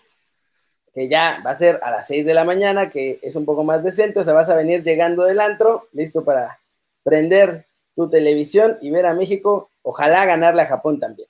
que 0.92 1.08
ya 1.08 1.42
va 1.44 1.50
a 1.50 1.54
ser 1.54 1.80
a 1.82 1.90
las 1.90 2.06
6 2.06 2.24
de 2.24 2.34
la 2.34 2.44
mañana, 2.44 2.90
que 2.90 3.18
es 3.22 3.34
un 3.36 3.44
poco 3.44 3.64
más 3.64 3.82
decente. 3.82 4.20
O 4.20 4.24
sea, 4.24 4.34
vas 4.34 4.48
a 4.48 4.56
venir 4.56 4.82
llegando 4.82 5.24
del 5.24 5.40
antro, 5.40 5.88
listo 5.92 6.24
para 6.24 6.60
prender 7.02 7.66
tu 7.94 8.08
televisión 8.08 8.78
y 8.80 8.90
ver 8.90 9.06
a 9.06 9.14
México. 9.14 9.70
Ojalá 9.82 10.24
ganarle 10.24 10.62
a 10.62 10.66
Japón 10.66 11.00
también. 11.00 11.28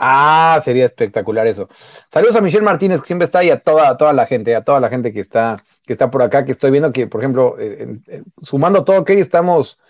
Ah, 0.00 0.60
sería 0.64 0.84
espectacular 0.84 1.48
eso. 1.48 1.68
Saludos 2.12 2.36
a 2.36 2.40
Michelle 2.40 2.64
Martínez, 2.64 3.00
que 3.00 3.08
siempre 3.08 3.24
está 3.24 3.40
ahí, 3.40 3.50
a 3.50 3.58
toda, 3.58 3.96
toda 3.96 4.12
la 4.12 4.26
gente, 4.26 4.54
a 4.54 4.62
toda 4.62 4.78
la 4.78 4.88
gente 4.88 5.12
que 5.12 5.18
está, 5.18 5.56
que 5.84 5.92
está 5.92 6.08
por 6.08 6.22
acá, 6.22 6.44
que 6.44 6.52
estoy 6.52 6.70
viendo 6.70 6.92
que, 6.92 7.08
por 7.08 7.20
ejemplo, 7.20 7.56
eh, 7.58 8.22
sumando 8.40 8.84
todo, 8.84 9.04
que 9.04 9.18
estamos 9.18 9.80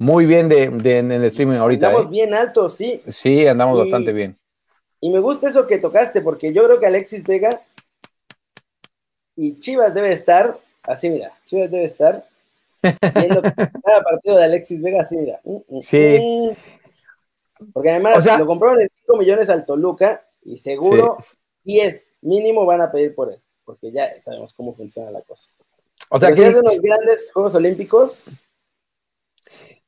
muy 0.00 0.24
bien 0.24 0.48
de, 0.48 0.64
en 0.64 1.12
el 1.12 1.24
streaming 1.24 1.58
ahorita. 1.58 1.88
Andamos 1.88 2.06
¿eh? 2.06 2.10
bien 2.10 2.32
altos, 2.32 2.72
sí. 2.72 3.02
Sí, 3.08 3.46
andamos 3.46 3.78
bastante 3.78 4.14
bien. 4.14 4.38
Y 4.98 5.10
me 5.10 5.18
gusta 5.20 5.50
eso 5.50 5.66
que 5.66 5.76
tocaste, 5.76 6.22
porque 6.22 6.54
yo 6.54 6.64
creo 6.64 6.80
que 6.80 6.86
Alexis 6.86 7.22
Vega 7.24 7.62
y 9.36 9.58
Chivas 9.58 9.92
debe 9.92 10.10
estar, 10.10 10.58
así 10.84 11.10
mira, 11.10 11.32
Chivas 11.44 11.70
debe 11.70 11.84
estar 11.84 12.24
viendo 13.14 13.42
cada 13.84 14.02
partido 14.02 14.38
de 14.38 14.44
Alexis 14.44 14.80
Vega, 14.80 15.02
así 15.02 15.18
mira. 15.18 15.38
Mm, 15.44 15.56
mm, 15.68 15.82
sí. 15.82 16.18
Mm. 16.18 17.70
Porque 17.74 17.90
además 17.90 18.24
lo 18.38 18.46
compraron 18.46 18.80
en 18.80 18.88
5 19.04 19.18
millones 19.18 19.50
al 19.50 19.66
Toluca 19.66 20.26
y 20.42 20.56
seguro 20.56 21.18
10 21.64 22.14
mínimo 22.22 22.64
van 22.64 22.80
a 22.80 22.90
pedir 22.90 23.14
por 23.14 23.30
él, 23.30 23.38
porque 23.66 23.92
ya 23.92 24.18
sabemos 24.22 24.54
cómo 24.54 24.72
funciona 24.72 25.10
la 25.10 25.20
cosa. 25.20 25.50
O 26.08 26.18
sea, 26.18 26.30
que 26.30 26.36
si 26.36 26.44
hacen 26.44 26.64
los 26.64 26.80
grandes 26.80 27.30
Juegos 27.34 27.54
Olímpicos. 27.54 28.24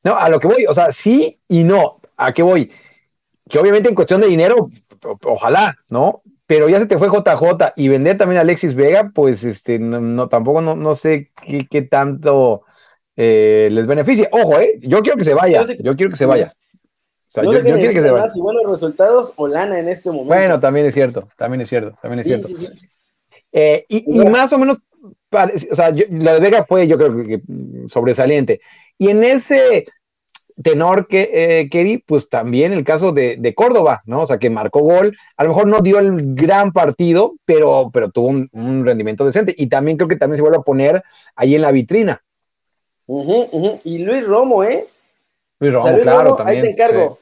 No, 0.03 0.17
a 0.17 0.29
lo 0.29 0.39
que 0.39 0.47
voy, 0.47 0.65
o 0.67 0.73
sea, 0.73 0.91
sí 0.91 1.39
y 1.47 1.63
no. 1.63 2.01
¿A 2.17 2.33
qué 2.33 2.43
voy? 2.43 2.71
Que 3.49 3.59
obviamente 3.59 3.89
en 3.89 3.95
cuestión 3.95 4.21
de 4.21 4.27
dinero, 4.27 4.69
ojalá, 5.23 5.77
¿no? 5.89 6.21
Pero 6.45 6.67
ya 6.67 6.79
se 6.79 6.85
te 6.85 6.97
fue 6.97 7.07
JJ 7.07 7.73
y 7.77 7.87
vender 7.87 8.17
también 8.17 8.37
a 8.37 8.41
Alexis 8.41 8.75
Vega, 8.75 9.11
pues 9.13 9.43
este, 9.43 9.79
no, 9.79 10.27
tampoco 10.27 10.61
no, 10.61 10.95
sé 10.95 11.31
qué, 11.69 11.81
tanto 11.83 12.63
eh, 13.15 13.69
les 13.71 13.87
beneficia. 13.87 14.27
Ojo, 14.31 14.59
¿eh? 14.59 14.77
Yo 14.81 15.01
quiero 15.01 15.17
que 15.17 15.23
se 15.23 15.33
vaya, 15.33 15.61
yo 15.79 15.95
quiero 15.95 16.11
que 16.11 16.17
se 16.17 16.25
vaya. 16.25 16.45
O 16.45 17.31
sea, 17.33 17.43
yo, 17.43 17.49
quiero 17.49 17.93
que 17.93 18.01
se 18.01 18.11
vaya. 18.11 18.25
Más 18.25 18.37
y 18.37 18.41
buenos 18.41 18.63
resultados 18.67 19.33
o 19.37 19.47
lana 19.47 19.79
en 19.79 19.87
este 19.87 20.09
momento. 20.09 20.33
Bueno, 20.33 20.59
también 20.59 20.85
es 20.85 20.93
cierto, 20.93 21.29
también 21.37 21.61
es 21.61 21.69
cierto, 21.69 21.97
también 22.01 22.19
es 22.19 22.27
cierto. 22.27 22.75
Eh, 23.51 23.85
y, 23.87 24.19
y, 24.21 24.25
más 24.29 24.51
o 24.53 24.57
menos, 24.57 24.79
o 25.33 25.75
sea, 25.75 25.89
lo 25.91 26.33
de 26.33 26.39
Vega 26.39 26.65
fue, 26.65 26.87
yo 26.87 26.97
creo 26.97 27.23
que 27.23 27.41
sobresaliente. 27.87 28.61
Y 28.97 29.09
en 29.09 29.23
ese 29.23 29.85
tenor 30.61 31.07
que 31.07 31.29
eh, 31.33 31.69
Kerry, 31.69 31.97
pues 32.05 32.29
también 32.29 32.73
el 32.73 32.83
caso 32.83 33.11
de, 33.11 33.53
Córdoba, 33.55 34.01
¿no? 34.05 34.21
O 34.21 34.27
sea, 34.27 34.37
que 34.37 34.49
marcó 34.49 34.79
gol, 34.79 35.17
a 35.37 35.43
lo 35.43 35.49
mejor 35.49 35.67
no 35.67 35.79
dio 35.79 35.99
el 35.99 36.35
gran 36.35 36.71
partido, 36.71 37.35
pero, 37.45 37.89
pero 37.91 38.11
tuvo 38.11 38.27
un, 38.27 38.85
rendimiento 38.85 39.25
decente. 39.25 39.53
Y 39.57 39.67
también 39.67 39.97
creo 39.97 40.07
que 40.07 40.15
también 40.15 40.37
se 40.37 40.41
vuelve 40.41 40.57
a 40.57 40.61
poner 40.61 41.03
ahí 41.35 41.55
en 41.55 41.61
la 41.61 41.71
vitrina. 41.71 42.23
Y 43.07 43.97
Luis 43.99 44.25
Romo, 44.25 44.63
¿eh? 44.63 44.85
Luis 45.59 45.73
Romo, 45.73 45.97
claro, 46.01 46.35
también. 46.35 46.57
Ahí 46.57 46.61
te 46.61 46.71
encargo. 46.71 47.19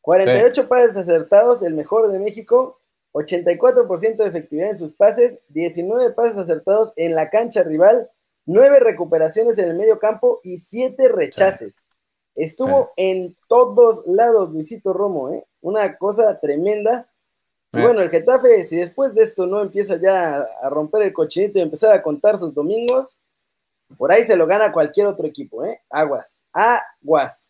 48 0.00 0.68
pases 0.68 0.96
acertados, 0.98 1.62
el 1.62 1.74
mejor 1.74 2.12
de 2.12 2.18
México, 2.18 2.78
84% 3.14 4.16
de 4.16 4.26
efectividad 4.26 4.70
en 4.70 4.78
sus 4.78 4.92
pases, 4.94 5.40
19 5.48 6.14
pases 6.14 6.36
acertados 6.36 6.92
en 6.96 7.14
la 7.14 7.30
cancha 7.30 7.62
rival, 7.62 8.10
9 8.46 8.80
recuperaciones 8.80 9.56
en 9.58 9.68
el 9.68 9.76
medio 9.76 9.98
campo 9.98 10.40
y 10.42 10.58
7 10.58 11.08
rechaces. 11.08 11.84
Estuvo 12.34 12.90
en 12.96 13.36
todos 13.48 14.02
lados 14.06 14.50
Luisito 14.50 14.92
Romo, 14.92 15.30
¿eh? 15.30 15.46
Una 15.60 15.96
cosa 15.96 16.40
tremenda. 16.40 17.08
Y 17.72 17.80
bueno, 17.80 18.00
el 18.00 18.10
Getafe, 18.10 18.64
si 18.64 18.76
después 18.76 19.14
de 19.14 19.22
esto 19.22 19.46
no 19.46 19.60
empieza 19.60 19.96
ya 19.96 20.46
a 20.62 20.68
romper 20.68 21.02
el 21.02 21.12
cochinito 21.12 21.58
y 21.58 21.62
empezar 21.62 21.92
a 21.92 22.02
contar 22.02 22.38
sus 22.38 22.52
domingos, 22.54 23.18
por 23.96 24.12
ahí 24.12 24.24
se 24.24 24.36
lo 24.36 24.46
gana 24.46 24.72
cualquier 24.72 25.06
otro 25.06 25.26
equipo, 25.26 25.64
¿eh? 25.64 25.80
Aguas, 25.90 26.42
aguas. 26.52 27.48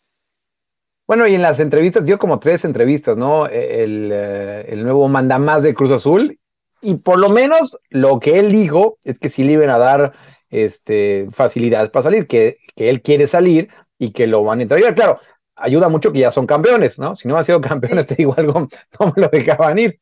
Bueno, 1.07 1.27
y 1.27 1.35
en 1.35 1.41
las 1.41 1.59
entrevistas, 1.59 2.05
dio 2.05 2.17
como 2.17 2.39
tres 2.39 2.65
entrevistas, 2.65 3.17
¿no? 3.17 3.47
E, 3.47 3.83
el, 3.83 4.09
eh, 4.11 4.65
el 4.69 4.83
nuevo 4.83 5.07
mandamás 5.07 5.63
de 5.63 5.73
Cruz 5.73 5.91
Azul, 5.91 6.39
y 6.81 6.95
por 6.95 7.19
lo 7.19 7.29
menos 7.29 7.77
lo 7.89 8.19
que 8.19 8.39
él 8.39 8.51
dijo 8.51 8.97
es 9.03 9.19
que 9.19 9.29
sí 9.29 9.43
le 9.43 9.53
iban 9.53 9.69
a 9.69 9.77
dar 9.77 10.13
este, 10.49 11.27
facilidades 11.31 11.89
para 11.89 12.03
salir, 12.03 12.27
que, 12.27 12.57
que 12.75 12.89
él 12.89 13.01
quiere 13.01 13.27
salir, 13.27 13.69
y 13.97 14.11
que 14.11 14.27
lo 14.27 14.43
van 14.43 14.59
a 14.59 14.63
entrar. 14.63 14.95
Claro, 14.95 15.19
ayuda 15.55 15.89
mucho 15.89 16.11
que 16.11 16.19
ya 16.19 16.31
son 16.31 16.47
campeones, 16.47 16.99
¿no? 16.99 17.15
Si 17.15 17.27
no 17.27 17.37
han 17.37 17.45
sido 17.45 17.61
campeones, 17.61 18.07
te 18.07 18.15
digo 18.15 18.33
algo, 18.37 18.67
no 18.99 19.13
me 19.15 19.21
lo 19.21 19.29
dejaban 19.29 19.79
ir. 19.79 19.99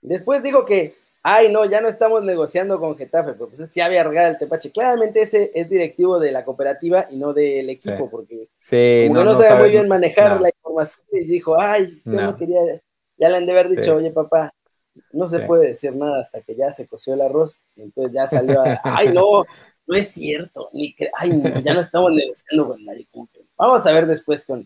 Después 0.00 0.42
dijo 0.42 0.64
que, 0.64 0.94
ay, 1.28 1.50
no, 1.50 1.64
ya 1.64 1.80
no 1.80 1.88
estamos 1.88 2.22
negociando 2.22 2.78
con 2.78 2.96
Getafe, 2.96 3.32
pero 3.32 3.48
pues 3.48 3.60
es 3.60 3.68
que 3.68 3.80
ya 3.80 3.86
había 3.86 4.04
regado 4.04 4.30
el 4.30 4.38
Tepache. 4.38 4.70
Claramente 4.70 5.22
ese 5.22 5.50
es 5.54 5.68
directivo 5.68 6.20
de 6.20 6.30
la 6.30 6.44
cooperativa 6.44 7.06
y 7.10 7.16
no 7.16 7.32
del 7.32 7.68
equipo, 7.68 8.08
porque 8.08 8.48
como 9.08 9.24
no, 9.24 9.34
sabe 9.34 9.60
muy 9.60 9.70
bien 9.70 9.88
manejar 9.88 10.40
la 10.40 10.50
información 10.50 11.04
y 11.10 11.24
dijo, 11.24 11.60
ay, 11.60 12.00
yo 12.04 12.12
no, 12.12 12.36
quería, 12.36 12.60
ya 13.16 13.28
le 13.28 13.38
han 13.38 13.44
de 13.44 13.52
haber 13.52 13.68
dicho, 13.68 13.96
oye, 13.96 14.12
papá, 14.12 14.54
no 15.10 15.28
se 15.28 15.40
puede 15.40 15.66
decir 15.66 15.96
nada 15.96 16.20
hasta 16.20 16.42
que 16.42 16.54
ya 16.54 16.70
se 16.70 16.86
coció 16.86 17.14
el 17.14 17.20
arroz, 17.20 17.58
y 17.74 17.82
entonces 17.82 18.12
ya 18.14 18.28
salió 18.28 18.60
a, 18.60 18.80
ay, 18.84 19.08
no, 19.08 19.44
no 19.84 19.96
es 19.96 20.08
cierto, 20.12 20.70
ni 20.72 20.94
ay, 21.14 21.42
ya 21.64 21.74
no 21.74 21.80
estamos 21.80 22.12
negociando 22.12 22.68
con 22.68 22.84
nadie. 22.84 23.08
vamos 23.56 23.84
a 23.84 23.92
ver 23.92 24.06
después 24.06 24.44
con. 24.44 24.64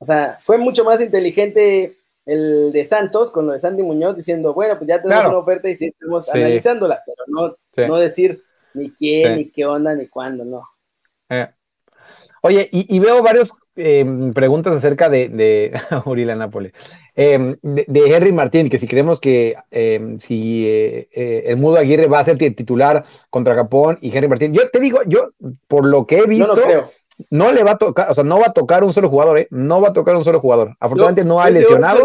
O 0.00 0.04
sea, 0.04 0.36
fue 0.40 0.58
mucho 0.58 0.82
más 0.82 1.00
inteligente 1.00 1.99
el 2.26 2.72
de 2.72 2.84
Santos 2.84 3.30
con 3.30 3.46
lo 3.46 3.52
de 3.52 3.60
Sandy 3.60 3.82
Muñoz 3.82 4.16
diciendo, 4.16 4.54
bueno, 4.54 4.76
pues 4.76 4.88
ya 4.88 5.02
tenemos 5.02 5.26
una 5.26 5.38
oferta 5.38 5.68
y 5.68 5.76
sí 5.76 5.86
estamos 5.86 6.28
analizándola, 6.28 7.02
pero 7.04 7.24
no, 7.26 7.88
no 7.88 7.96
decir 7.96 8.42
ni 8.74 8.90
quién, 8.90 9.36
ni 9.36 9.50
qué 9.50 9.66
onda, 9.66 9.94
ni 9.94 10.06
cuándo, 10.06 10.44
no. 10.44 10.62
Eh. 11.28 11.48
Oye, 12.42 12.68
y, 12.72 12.98
veo 12.98 13.22
varias 13.22 13.52
em, 13.76 14.32
preguntas 14.32 14.74
acerca 14.74 15.10
de, 15.10 15.28
de 15.28 15.72
Uriela 16.06 16.34
Nápoles. 16.34 16.72
Em, 17.14 17.56
de, 17.62 18.16
Henry 18.16 18.32
Martín, 18.32 18.70
que 18.70 18.78
si 18.78 18.86
creemos 18.86 19.20
que 19.20 19.56
em, 19.70 20.18
si 20.18 20.66
eh, 20.66 21.08
eh, 21.12 21.42
el 21.46 21.58
Mudo 21.58 21.76
Aguirre 21.76 22.06
va 22.06 22.20
a 22.20 22.24
ser 22.24 22.38
titular 22.38 23.04
contra 23.28 23.54
Japón 23.54 23.98
y 24.00 24.16
Henry 24.16 24.28
Martín, 24.28 24.54
yo 24.54 24.70
te 24.70 24.80
digo, 24.80 25.00
yo 25.06 25.30
por 25.68 25.84
lo 25.84 26.06
que 26.06 26.18
he 26.18 26.26
visto, 26.26 26.56
no, 26.56 26.90
le 27.28 27.62
va 27.62 27.72
a 27.72 27.78
tocar, 27.78 28.10
o 28.10 28.14
sea, 28.14 28.24
no 28.24 28.40
va 28.40 28.46
a 28.46 28.52
tocar 28.52 28.84
un 28.84 28.92
solo 28.92 29.10
jugador, 29.10 29.38
¿eh? 29.38 29.48
No 29.50 29.80
va 29.80 29.88
a 29.88 29.92
tocar 29.92 30.16
un 30.16 30.24
solo 30.24 30.40
jugador. 30.40 30.76
Afortunadamente 30.80 31.24
no, 31.24 31.40
hay 31.40 31.54
lesionados. 31.54 32.04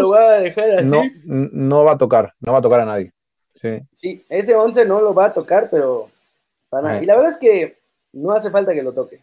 No, 0.84 1.04
no 1.24 1.84
va 1.84 1.94
a 1.94 1.98
tocar, 1.98 2.34
no 2.40 2.54
va 2.54 2.60
a 2.60 2.62
tocar 2.62 2.82
a 2.82 2.86
nadie. 2.86 3.14
Sí, 3.54 3.80
sí 3.94 4.26
ese 4.28 4.54
11 4.54 4.86
no 4.86 5.00
lo 5.02 5.14
va 5.14 5.26
a 5.26 5.34
tocar, 5.34 5.70
pero 5.72 6.10
para 6.70 7.02
Y 7.02 7.06
la 7.06 7.16
verdad 7.16 7.32
es 7.32 7.38
que 7.38 7.78
no 8.14 8.32
hace 8.32 8.50
falta 8.50 8.74
que 8.74 8.84
lo 8.84 8.94
toque. 8.94 9.22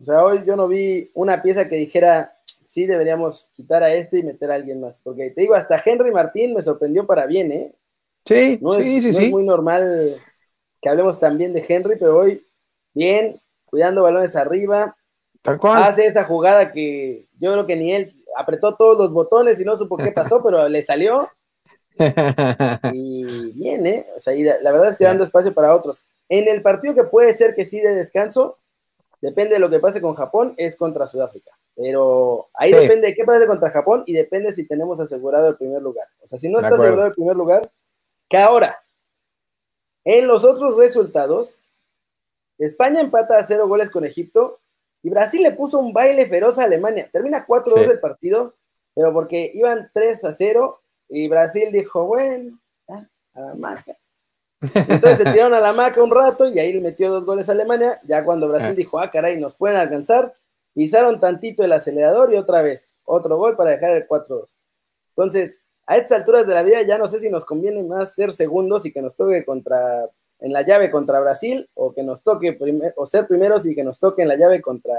O 0.00 0.04
sea, 0.04 0.22
hoy 0.24 0.42
yo 0.46 0.56
no 0.56 0.68
vi 0.68 1.10
una 1.14 1.42
pieza 1.42 1.68
que 1.68 1.76
dijera, 1.76 2.36
sí 2.46 2.86
deberíamos 2.86 3.52
quitar 3.54 3.82
a 3.82 3.92
este 3.92 4.18
y 4.18 4.22
meter 4.22 4.50
a 4.50 4.54
alguien 4.54 4.80
más. 4.80 5.00
Porque 5.02 5.30
te 5.30 5.42
digo, 5.42 5.54
hasta 5.54 5.80
Henry 5.84 6.10
Martín 6.10 6.54
me 6.54 6.62
sorprendió 6.62 7.06
para 7.06 7.26
bien, 7.26 7.52
¿eh? 7.52 7.72
Sí, 8.24 8.58
no 8.60 8.74
es, 8.74 8.84
sí, 8.84 9.02
sí, 9.02 9.12
no 9.12 9.18
es 9.18 9.30
muy 9.30 9.44
normal 9.44 10.16
que 10.80 10.88
hablemos 10.88 11.18
también 11.18 11.52
de 11.52 11.64
Henry, 11.66 11.96
pero 11.98 12.18
hoy 12.18 12.44
bien, 12.94 13.40
cuidando 13.64 14.02
balones 14.02 14.36
arriba. 14.36 14.96
Tal 15.42 15.58
cual. 15.58 15.82
Hace 15.82 16.06
esa 16.06 16.24
jugada 16.24 16.72
que 16.72 17.26
yo 17.38 17.52
creo 17.52 17.66
que 17.66 17.76
ni 17.76 17.92
él 17.92 18.14
apretó 18.36 18.74
todos 18.76 18.96
los 18.96 19.12
botones 19.12 19.60
y 19.60 19.64
no 19.64 19.76
supo 19.76 19.96
qué 19.96 20.12
pasó, 20.12 20.42
pero 20.42 20.68
le 20.68 20.82
salió. 20.82 21.28
Y 22.94 23.52
bien, 23.52 23.86
¿eh? 23.86 24.06
O 24.16 24.18
sea, 24.18 24.34
la, 24.62 24.72
verdad 24.72 24.88
es 24.88 24.96
que 24.96 25.04
dando 25.04 25.24
espacio 25.24 25.52
para 25.52 25.74
otros. 25.74 26.06
En 26.28 26.48
el 26.48 26.62
partido 26.62 26.94
que 26.94 27.04
puede 27.04 27.34
ser 27.34 27.54
que 27.54 27.66
sí 27.66 27.80
de 27.80 27.94
descanso, 27.94 28.58
depende 29.20 29.54
de 29.54 29.60
lo 29.60 29.68
que 29.68 29.78
pase 29.78 30.00
con 30.00 30.14
Japón, 30.14 30.54
es 30.56 30.76
contra 30.76 31.06
Sudáfrica. 31.06 31.52
Pero 31.76 32.48
ahí 32.54 32.72
depende 32.72 33.08
de 33.08 33.14
qué 33.14 33.24
pase 33.24 33.46
contra 33.46 33.70
Japón 33.70 34.04
y 34.06 34.14
depende 34.14 34.54
si 34.54 34.66
tenemos 34.66 35.00
asegurado 35.00 35.48
el 35.48 35.56
primer 35.56 35.82
lugar. 35.82 36.06
O 36.22 36.26
sea, 36.26 36.38
si 36.38 36.48
no 36.48 36.60
está 36.60 36.76
asegurado 36.76 37.08
el 37.08 37.14
primer 37.14 37.36
lugar, 37.36 37.70
que 38.28 38.38
ahora, 38.38 38.82
en 40.04 40.26
los 40.26 40.44
otros 40.44 40.76
resultados, 40.76 41.58
España 42.58 43.00
empata 43.00 43.38
a 43.38 43.46
cero 43.46 43.68
goles 43.68 43.90
con 43.90 44.04
Egipto 44.04 44.61
y 45.02 45.10
Brasil 45.10 45.42
le 45.42 45.52
puso 45.52 45.78
un 45.78 45.92
baile 45.92 46.26
feroz 46.26 46.58
a 46.58 46.64
Alemania. 46.64 47.08
Termina 47.12 47.44
4-2 47.46 47.90
el 47.90 48.00
partido, 48.00 48.54
pero 48.94 49.12
porque 49.12 49.50
iban 49.54 49.90
3 49.92 50.24
a 50.24 50.32
0 50.32 50.80
y 51.08 51.28
Brasil 51.28 51.70
dijo, 51.72 52.06
bueno, 52.06 52.58
a 53.34 53.40
la 53.40 53.54
magia. 53.54 53.98
Entonces 54.60 55.18
se 55.18 55.32
tiraron 55.32 55.54
a 55.54 55.60
la 55.60 55.72
maca 55.72 56.02
un 56.02 56.10
rato 56.10 56.48
y 56.48 56.58
ahí 56.58 56.72
le 56.72 56.80
metió 56.80 57.10
dos 57.10 57.24
goles 57.24 57.48
a 57.48 57.52
Alemania. 57.52 58.00
Ya 58.04 58.24
cuando 58.24 58.48
Brasil 58.48 58.70
ah. 58.70 58.74
dijo, 58.74 59.00
ah, 59.00 59.10
caray, 59.10 59.38
nos 59.38 59.56
pueden 59.56 59.76
alcanzar, 59.76 60.34
pisaron 60.72 61.18
tantito 61.18 61.64
el 61.64 61.72
acelerador 61.72 62.32
y 62.32 62.36
otra 62.36 62.62
vez, 62.62 62.94
otro 63.04 63.36
gol 63.36 63.56
para 63.56 63.72
dejar 63.72 63.92
el 63.92 64.06
4-2. 64.06 64.58
Entonces, 65.16 65.58
a 65.86 65.96
estas 65.96 66.18
alturas 66.18 66.46
de 66.46 66.54
la 66.54 66.62
vida 66.62 66.82
ya 66.82 66.96
no 66.96 67.08
sé 67.08 67.18
si 67.18 67.28
nos 67.28 67.44
conviene 67.44 67.82
más 67.82 68.14
ser 68.14 68.32
segundos 68.32 68.86
y 68.86 68.92
que 68.92 69.02
nos 69.02 69.16
toque 69.16 69.44
contra 69.44 70.08
en 70.42 70.52
la 70.52 70.62
llave 70.62 70.90
contra 70.90 71.20
Brasil 71.20 71.68
o 71.74 71.94
que 71.94 72.02
nos 72.02 72.22
toque 72.22 72.58
o 72.96 73.06
ser 73.06 73.26
primeros 73.26 73.66
y 73.66 73.74
que 73.74 73.84
nos 73.84 73.98
toque 73.98 74.22
en 74.22 74.28
la 74.28 74.36
llave 74.36 74.60
contra 74.60 74.94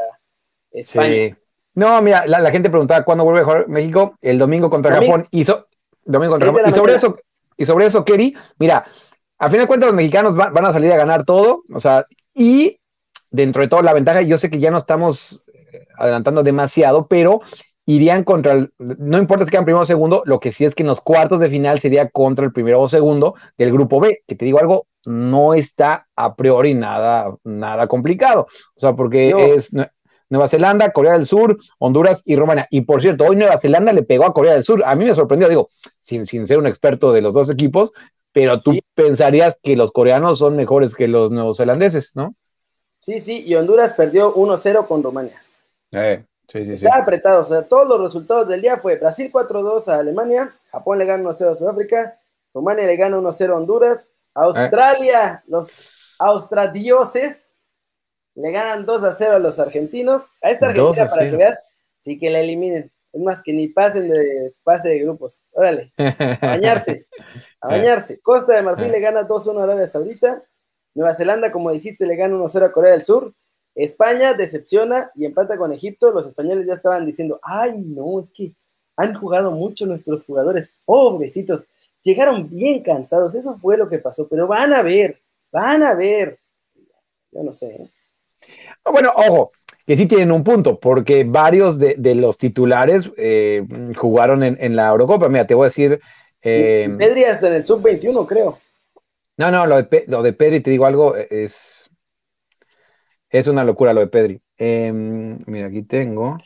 España. 0.71 1.37
No, 1.75 2.01
mira, 2.01 2.25
la, 2.27 2.51
gente 2.51 2.69
preguntaba 2.69 3.03
cuándo 3.03 3.23
vuelve 3.23 3.41
a 3.41 3.43
jugar 3.43 3.67
México, 3.67 4.15
el 4.21 4.39
domingo 4.39 4.69
contra 4.69 4.95
Japón. 4.95 5.25
Y, 5.31 5.43
domingo 6.05 6.31
contra 6.31 6.47
Japón. 6.47 6.63
y 6.67 6.71
sobre 6.71 6.95
eso, 6.95 7.17
y 7.57 7.65
sobre 7.65 7.85
eso, 7.87 8.05
Kerry, 8.05 8.35
mira, 8.57 8.85
a 9.37 9.49
fin 9.49 9.59
de 9.59 9.67
cuentas 9.67 9.87
los 9.87 9.95
mexicanos 9.95 10.35
van 10.35 10.65
a 10.65 10.71
salir 10.71 10.91
a 10.91 10.97
ganar 10.97 11.25
todo, 11.25 11.63
o 11.73 11.79
sea, 11.79 12.05
y 12.33 12.79
dentro 13.31 13.63
de 13.63 13.67
todo 13.67 13.81
la 13.81 13.93
ventaja, 13.93 14.21
yo 14.21 14.37
sé 14.37 14.49
que 14.49 14.59
ya 14.59 14.71
no 14.71 14.77
estamos 14.77 15.43
adelantando 15.97 16.43
demasiado, 16.43 17.07
pero 17.07 17.41
irían 17.85 18.23
contra 18.23 18.53
el, 18.53 18.71
no 18.77 19.17
importa 19.17 19.43
si 19.43 19.51
quedan 19.51 19.65
primero 19.65 19.81
o 19.81 19.85
segundo, 19.85 20.23
lo 20.25 20.39
que 20.39 20.53
sí 20.53 20.63
es 20.63 20.75
que 20.75 20.83
en 20.83 20.87
los 20.87 21.01
cuartos 21.01 21.39
de 21.39 21.49
final 21.49 21.79
sería 21.79 22.09
contra 22.09 22.45
el 22.45 22.53
primero 22.53 22.79
o 22.79 22.87
segundo 22.87 23.35
del 23.57 23.73
grupo 23.73 23.99
B, 23.99 24.21
que 24.27 24.35
te 24.35 24.45
digo 24.45 24.59
algo, 24.59 24.87
no 25.05 25.53
está 25.53 26.07
a 26.15 26.35
priori 26.35 26.73
nada, 26.73 27.35
nada 27.43 27.87
complicado. 27.87 28.47
O 28.75 28.79
sea, 28.79 28.93
porque 28.93 29.53
es, 29.55 29.71
Nueva 30.29 30.47
Zelanda, 30.47 30.91
Corea 30.91 31.13
del 31.13 31.27
Sur, 31.27 31.57
Honduras 31.77 32.23
y 32.25 32.35
Rumania. 32.35 32.67
Y 32.71 32.81
por 32.81 33.01
cierto, 33.01 33.25
hoy 33.25 33.35
Nueva 33.35 33.59
Zelanda 33.59 33.93
le 33.93 34.03
pegó 34.03 34.25
a 34.25 34.33
Corea 34.33 34.53
del 34.53 34.63
Sur. 34.63 34.83
A 34.83 34.95
mí 34.95 35.05
me 35.05 35.13
sorprendió, 35.13 35.47
digo, 35.47 35.69
sin, 35.99 36.25
sin 36.25 36.47
ser 36.47 36.57
un 36.57 36.65
experto 36.65 37.13
de 37.13 37.21
los 37.21 37.33
dos 37.33 37.49
equipos, 37.49 37.91
pero 38.31 38.57
tú 38.57 38.77
pensarías 38.95 39.59
que 39.61 39.77
los 39.77 39.91
coreanos 39.91 40.39
son 40.39 40.55
mejores 40.55 40.95
que 40.95 41.07
los 41.07 41.31
neozelandeses, 41.31 42.11
¿no? 42.15 42.35
Sí, 42.97 43.19
sí, 43.19 43.43
y 43.45 43.53
Honduras 43.55 43.93
perdió 43.93 44.33
1-0 44.33 44.87
con 44.87 45.03
Rumania. 45.03 45.39
Eh, 45.91 46.25
sí, 46.51 46.65
sí, 46.65 46.85
Está 46.85 47.03
apretado, 47.03 47.41
o 47.41 47.43
sea, 47.43 47.61
todos 47.67 47.87
los 47.87 48.01
resultados 48.01 48.47
del 48.47 48.61
día 48.61 48.77
fue 48.77 48.97
Brasil 48.97 49.29
4-2 49.31 49.87
a 49.89 49.99
Alemania, 49.99 50.55
Japón 50.71 50.97
le 50.97 51.05
gana 51.05 51.29
1-0 51.29 51.51
a 51.51 51.55
Sudáfrica, 51.55 52.19
Rumania 52.53 52.85
le 52.85 52.95
gana 52.95 53.17
1-0 53.17 53.49
a 53.49 53.55
Honduras, 53.55 54.09
Australia, 54.33 55.43
los 55.47 55.71
austradioses 56.19 57.53
le 58.35 58.51
ganan 58.51 58.85
2 58.85 59.15
0 59.17 59.35
a 59.35 59.39
los 59.39 59.59
argentinos. 59.59 60.23
A 60.41 60.49
esta 60.49 60.67
Argentina, 60.67 61.07
para 61.07 61.29
que 61.29 61.37
veas, 61.37 61.59
sí 61.99 62.17
que 62.17 62.29
la 62.29 62.39
eliminen. 62.39 62.91
Es 63.11 63.21
más, 63.21 63.43
que 63.43 63.53
ni 63.53 63.67
pasen 63.67 64.09
de 64.09 64.51
pase 64.63 64.89
de 64.89 64.99
grupos. 64.99 65.43
Órale, 65.51 65.93
a 65.97 66.37
bañarse, 66.41 67.05
a 67.61 67.67
bañarse. 67.69 68.19
Costa 68.21 68.55
de 68.55 68.63
Marfil 68.63 68.91
le 68.91 68.99
gana 68.99 69.27
2-1 69.27 69.59
a 69.59 69.63
Arabia 69.63 69.87
Saudita. 69.87 70.43
Nueva 70.95 71.13
Zelanda, 71.13 71.51
como 71.51 71.71
dijiste, 71.71 72.07
le 72.07 72.15
gana 72.15 72.35
1-0 72.35 72.65
a 72.65 72.71
Corea 72.71 72.91
del 72.91 73.03
Sur. 73.03 73.33
España 73.75 74.33
decepciona 74.33 75.11
y 75.15 75.25
empata 75.25 75.57
con 75.57 75.71
Egipto. 75.71 76.11
Los 76.11 76.25
españoles 76.25 76.65
ya 76.67 76.73
estaban 76.73 77.05
diciendo, 77.05 77.39
ay, 77.43 77.73
no, 77.77 78.19
es 78.19 78.31
que 78.31 78.55
han 78.95 79.13
jugado 79.13 79.51
mucho 79.51 79.85
nuestros 79.85 80.23
jugadores, 80.25 80.71
pobrecitos. 80.85 81.67
Llegaron 82.03 82.49
bien 82.49 82.83
cansados, 82.83 83.33
eso 83.33 83.57
fue 83.59 83.77
lo 83.77 83.87
que 83.87 83.99
pasó, 83.99 84.27
pero 84.27 84.45
van 84.47 84.73
a 84.73 84.81
ver, 84.81 85.21
van 85.51 85.83
a 85.83 85.95
ver. 85.95 86.39
Yo 87.31 87.43
no 87.43 87.53
sé. 87.53 87.67
¿eh? 87.67 87.89
Bueno, 88.91 89.11
ojo, 89.15 89.51
que 89.85 89.95
sí 89.95 90.05
tienen 90.05 90.31
un 90.31 90.43
punto, 90.43 90.79
porque 90.79 91.23
varios 91.23 91.79
de, 91.79 91.95
los 92.15 92.37
titulares 92.37 93.09
eh, 93.17 93.65
jugaron 93.95 94.43
en, 94.43 94.75
la 94.75 94.89
Eurocopa. 94.89 95.29
Mira, 95.29 95.47
te 95.47 95.55
voy 95.55 95.65
a 95.65 95.69
decir. 95.69 95.99
Eh, 96.41 96.93
Pedri 96.97 97.23
hasta 97.23 97.47
en 97.47 97.53
el 97.53 97.63
sub-21, 97.63 98.27
creo. 98.27 98.59
No, 99.37 99.49
no, 99.49 99.65
lo 99.65 99.81
de, 99.81 100.03
lo 100.07 100.21
de 100.21 100.33
Pedri, 100.33 100.59
te 100.59 100.71
digo 100.71 100.85
algo, 100.85 101.15
es, 101.15 101.89
es 103.29 103.47
una 103.47 103.63
locura 103.63 103.93
lo 103.93 104.01
de 104.01 104.07
Pedri. 104.07 104.41
Em, 104.57 105.39
mira, 105.47 105.67
aquí 105.67 105.83
tengo 105.83 106.37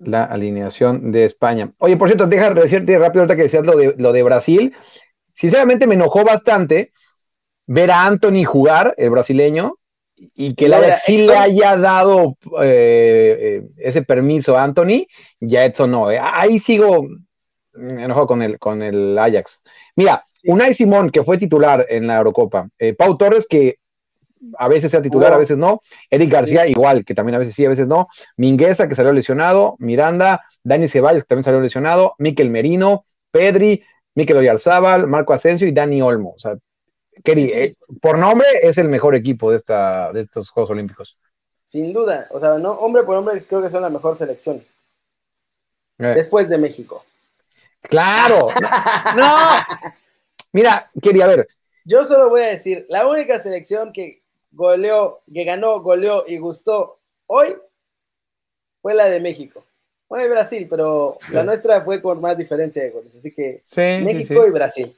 la 0.00 0.24
alineación 0.24 1.12
de 1.12 1.24
España. 1.24 1.72
Oye, 1.78 1.96
por 1.96 2.08
cierto, 2.08 2.26
deja 2.26 2.50
decirte 2.50 2.98
rápido 2.98 3.22
ahorita 3.22 3.36
que 3.36 3.42
decías 3.42 3.64
lo 3.64 3.76
de, 3.76 3.94
lo 3.96 4.12
de 4.12 4.22
Brasil. 4.22 4.74
Sinceramente 5.34 5.86
me 5.86 5.94
enojó 5.94 6.24
bastante 6.24 6.92
ver 7.66 7.90
a 7.90 8.06
Anthony 8.06 8.44
jugar, 8.44 8.94
el 8.96 9.10
brasileño, 9.10 9.74
y 10.16 10.54
que 10.54 10.68
la 10.68 10.96
sí 10.96 11.18
le 11.18 11.36
haya 11.36 11.76
dado 11.76 12.36
eh, 12.60 13.38
eh, 13.40 13.62
ese 13.78 14.02
permiso 14.02 14.56
a 14.56 14.64
Anthony, 14.64 15.06
ya 15.38 15.64
Edson 15.64 15.90
no. 15.90 16.10
Eh. 16.10 16.18
Ahí 16.20 16.58
sigo 16.58 17.06
enojado 17.74 18.26
con 18.26 18.42
el, 18.42 18.58
con 18.58 18.82
el 18.82 19.18
Ajax. 19.18 19.62
Mira, 19.96 20.24
Unai 20.44 20.74
Simón, 20.74 21.10
que 21.10 21.22
fue 21.22 21.38
titular 21.38 21.86
en 21.88 22.06
la 22.06 22.18
Eurocopa, 22.18 22.68
Pau 22.98 23.16
Torres, 23.16 23.46
que 23.48 23.76
a 24.58 24.68
veces 24.68 24.90
sea 24.90 25.02
titular, 25.02 25.32
a 25.32 25.38
veces 25.38 25.58
no, 25.58 25.80
Eric 26.08 26.30
García, 26.30 26.66
igual, 26.66 27.04
que 27.04 27.14
también 27.14 27.36
a 27.36 27.38
veces 27.38 27.54
sí, 27.54 27.64
a 27.64 27.68
veces 27.68 27.88
no, 27.88 28.08
Mingueza, 28.36 28.88
que 28.88 28.94
salió 28.94 29.12
lesionado, 29.12 29.76
Miranda, 29.78 30.44
Dani 30.64 30.88
Ceballos, 30.88 31.22
que 31.22 31.28
también 31.28 31.44
salió 31.44 31.60
lesionado, 31.60 32.14
Miquel 32.18 32.50
Merino, 32.50 33.04
Pedri, 33.30 33.84
Miquel 34.14 34.38
Oyarzábal, 34.38 35.06
Marco 35.06 35.32
Asensio 35.32 35.68
y 35.68 35.72
Dani 35.72 36.02
Olmo. 36.02 36.34
O 36.36 36.38
sea, 36.38 36.56
Kerry, 37.22 37.50
eh, 37.50 37.76
por 38.00 38.18
nombre 38.18 38.46
es 38.62 38.78
el 38.78 38.88
mejor 38.88 39.14
equipo 39.14 39.50
de, 39.50 39.58
esta, 39.58 40.12
de 40.12 40.22
estos 40.22 40.50
Juegos 40.50 40.70
Olímpicos. 40.70 41.16
Sin 41.64 41.92
duda, 41.92 42.26
o 42.30 42.40
sea, 42.40 42.58
no, 42.58 42.72
hombre 42.72 43.04
por 43.04 43.16
hombre 43.16 43.40
creo 43.42 43.62
que 43.62 43.70
son 43.70 43.82
la 43.82 43.90
mejor 43.90 44.16
selección. 44.16 44.62
Eh. 45.98 46.14
Después 46.16 46.48
de 46.48 46.58
México. 46.58 47.04
Claro. 47.82 48.42
no. 49.16 49.58
Mira, 50.52 50.90
quería 51.00 51.26
ver. 51.26 51.48
Yo 51.84 52.04
solo 52.04 52.28
voy 52.28 52.42
a 52.42 52.46
decir, 52.46 52.86
la 52.88 53.06
única 53.06 53.38
selección 53.38 53.92
que 53.92 54.19
goleó, 54.52 55.20
que 55.32 55.44
ganó, 55.44 55.80
goleó 55.80 56.24
y 56.26 56.38
gustó 56.38 57.00
hoy 57.26 57.48
fue 58.82 58.94
la 58.94 59.06
de 59.06 59.20
México. 59.20 59.64
Bueno, 60.08 60.26
y 60.26 60.28
Brasil, 60.28 60.66
pero 60.68 61.16
la 61.32 61.44
nuestra 61.44 61.80
fue 61.82 62.02
con 62.02 62.20
más 62.20 62.36
diferencia 62.36 62.82
de 62.82 62.90
goles. 62.90 63.14
Así 63.14 63.32
que 63.32 63.62
México 64.02 64.44
y 64.46 64.50
Brasil. 64.50 64.96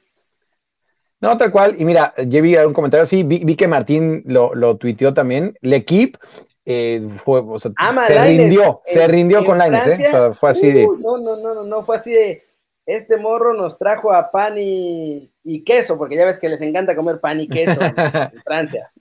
No, 1.19 1.37
tal 1.37 1.51
cual. 1.51 1.79
Y 1.79 1.85
mira, 1.85 2.13
yo 2.17 2.41
vi 2.41 2.55
un 2.57 2.73
comentario 2.73 3.03
así, 3.03 3.21
vi, 3.21 3.55
que 3.55 3.67
Martín 3.67 4.23
lo, 4.25 4.55
lo 4.55 4.75
tuiteó 4.77 5.13
también. 5.13 5.55
El 5.61 5.73
equipo 5.73 6.19
eh, 6.65 7.07
fue, 7.23 7.41
o 7.41 7.59
sea, 7.59 7.71
se 8.07 8.25
rindió, 8.25 8.81
se 8.85 9.07
rindió 9.07 9.45
con 9.45 9.59
Lainez, 9.59 9.99
¿eh? 9.99 10.07
O 10.07 10.11
sea, 10.11 10.33
fue 10.33 10.49
así 10.49 10.71
de. 10.71 10.87
No, 10.99 11.17
no, 11.17 11.37
no, 11.37 11.53
no, 11.53 11.63
no, 11.63 11.81
fue 11.83 11.97
así 11.97 12.11
de. 12.11 12.43
Este 12.85 13.15
morro 13.17 13.53
nos 13.53 13.77
trajo 13.77 14.11
a 14.11 14.31
pan 14.31 14.55
y, 14.57 15.31
y 15.43 15.63
queso, 15.63 15.97
porque 15.97 16.17
ya 16.17 16.25
ves 16.25 16.39
que 16.39 16.49
les 16.49 16.59
encanta 16.61 16.95
comer 16.95 17.21
pan 17.21 17.39
y 17.39 17.47
queso 17.47 17.79
en 17.81 18.41
Francia. 18.43 18.91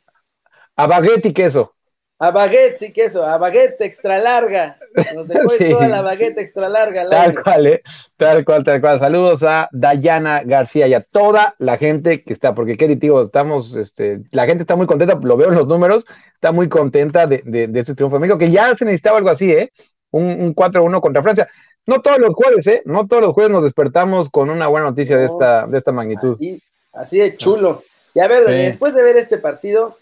A 0.76 0.86
baguette 0.86 1.26
y 1.26 1.32
queso. 1.32 1.74
A 2.22 2.30
baguette, 2.30 2.78
sí, 2.78 2.92
queso, 2.92 3.24
a 3.24 3.36
baguette 3.36 3.80
extra 3.80 4.16
larga. 4.18 4.78
Nos 5.12 5.26
dejó 5.26 5.48
toda 5.70 5.88
la 5.88 6.02
baguette 6.02 6.38
extra 6.38 6.68
larga. 6.68 7.08
Tal 7.08 7.42
cual, 7.42 7.66
¿eh? 7.66 7.82
tal 8.16 8.44
cual, 8.44 8.62
tal 8.62 8.80
cual. 8.80 9.00
Saludos 9.00 9.42
a 9.42 9.68
Dayana 9.72 10.42
García 10.44 10.86
y 10.86 10.94
a 10.94 11.02
toda 11.02 11.56
la 11.58 11.78
gente 11.78 12.22
que 12.22 12.32
está, 12.32 12.54
porque 12.54 12.76
tío, 12.76 13.22
estamos, 13.22 13.74
este, 13.74 14.20
la 14.30 14.46
gente 14.46 14.62
está 14.62 14.76
muy 14.76 14.86
contenta, 14.86 15.18
lo 15.20 15.36
veo 15.36 15.48
en 15.48 15.56
los 15.56 15.66
números, 15.66 16.04
está 16.32 16.52
muy 16.52 16.68
contenta 16.68 17.26
de, 17.26 17.42
de, 17.44 17.80
este 17.80 17.96
triunfo 17.96 18.16
de 18.16 18.20
México, 18.20 18.38
que 18.38 18.52
ya 18.52 18.72
se 18.76 18.84
necesitaba 18.84 19.18
algo 19.18 19.30
así, 19.30 19.50
¿eh? 19.50 19.72
Un, 20.12 20.24
un 20.24 20.54
4-1 20.54 21.00
contra 21.00 21.24
Francia. 21.24 21.48
No 21.86 22.02
todos 22.02 22.20
los 22.20 22.34
jueves, 22.34 22.64
¿eh? 22.68 22.82
No 22.84 23.08
todos 23.08 23.22
los 23.24 23.32
jueves 23.32 23.50
nos 23.50 23.64
despertamos 23.64 24.30
con 24.30 24.48
una 24.48 24.68
buena 24.68 24.86
noticia 24.86 25.16
de, 25.16 25.26
esta, 25.26 25.66
de 25.66 25.76
esta 25.76 25.90
magnitud. 25.90 26.34
Así, 26.34 26.62
así 26.92 27.18
de 27.18 27.36
chulo. 27.36 27.82
Y 28.14 28.20
a 28.20 28.28
ver, 28.28 28.44
después 28.44 28.94
de 28.94 29.02
ver 29.02 29.16
este 29.16 29.38
partido, 29.38 29.96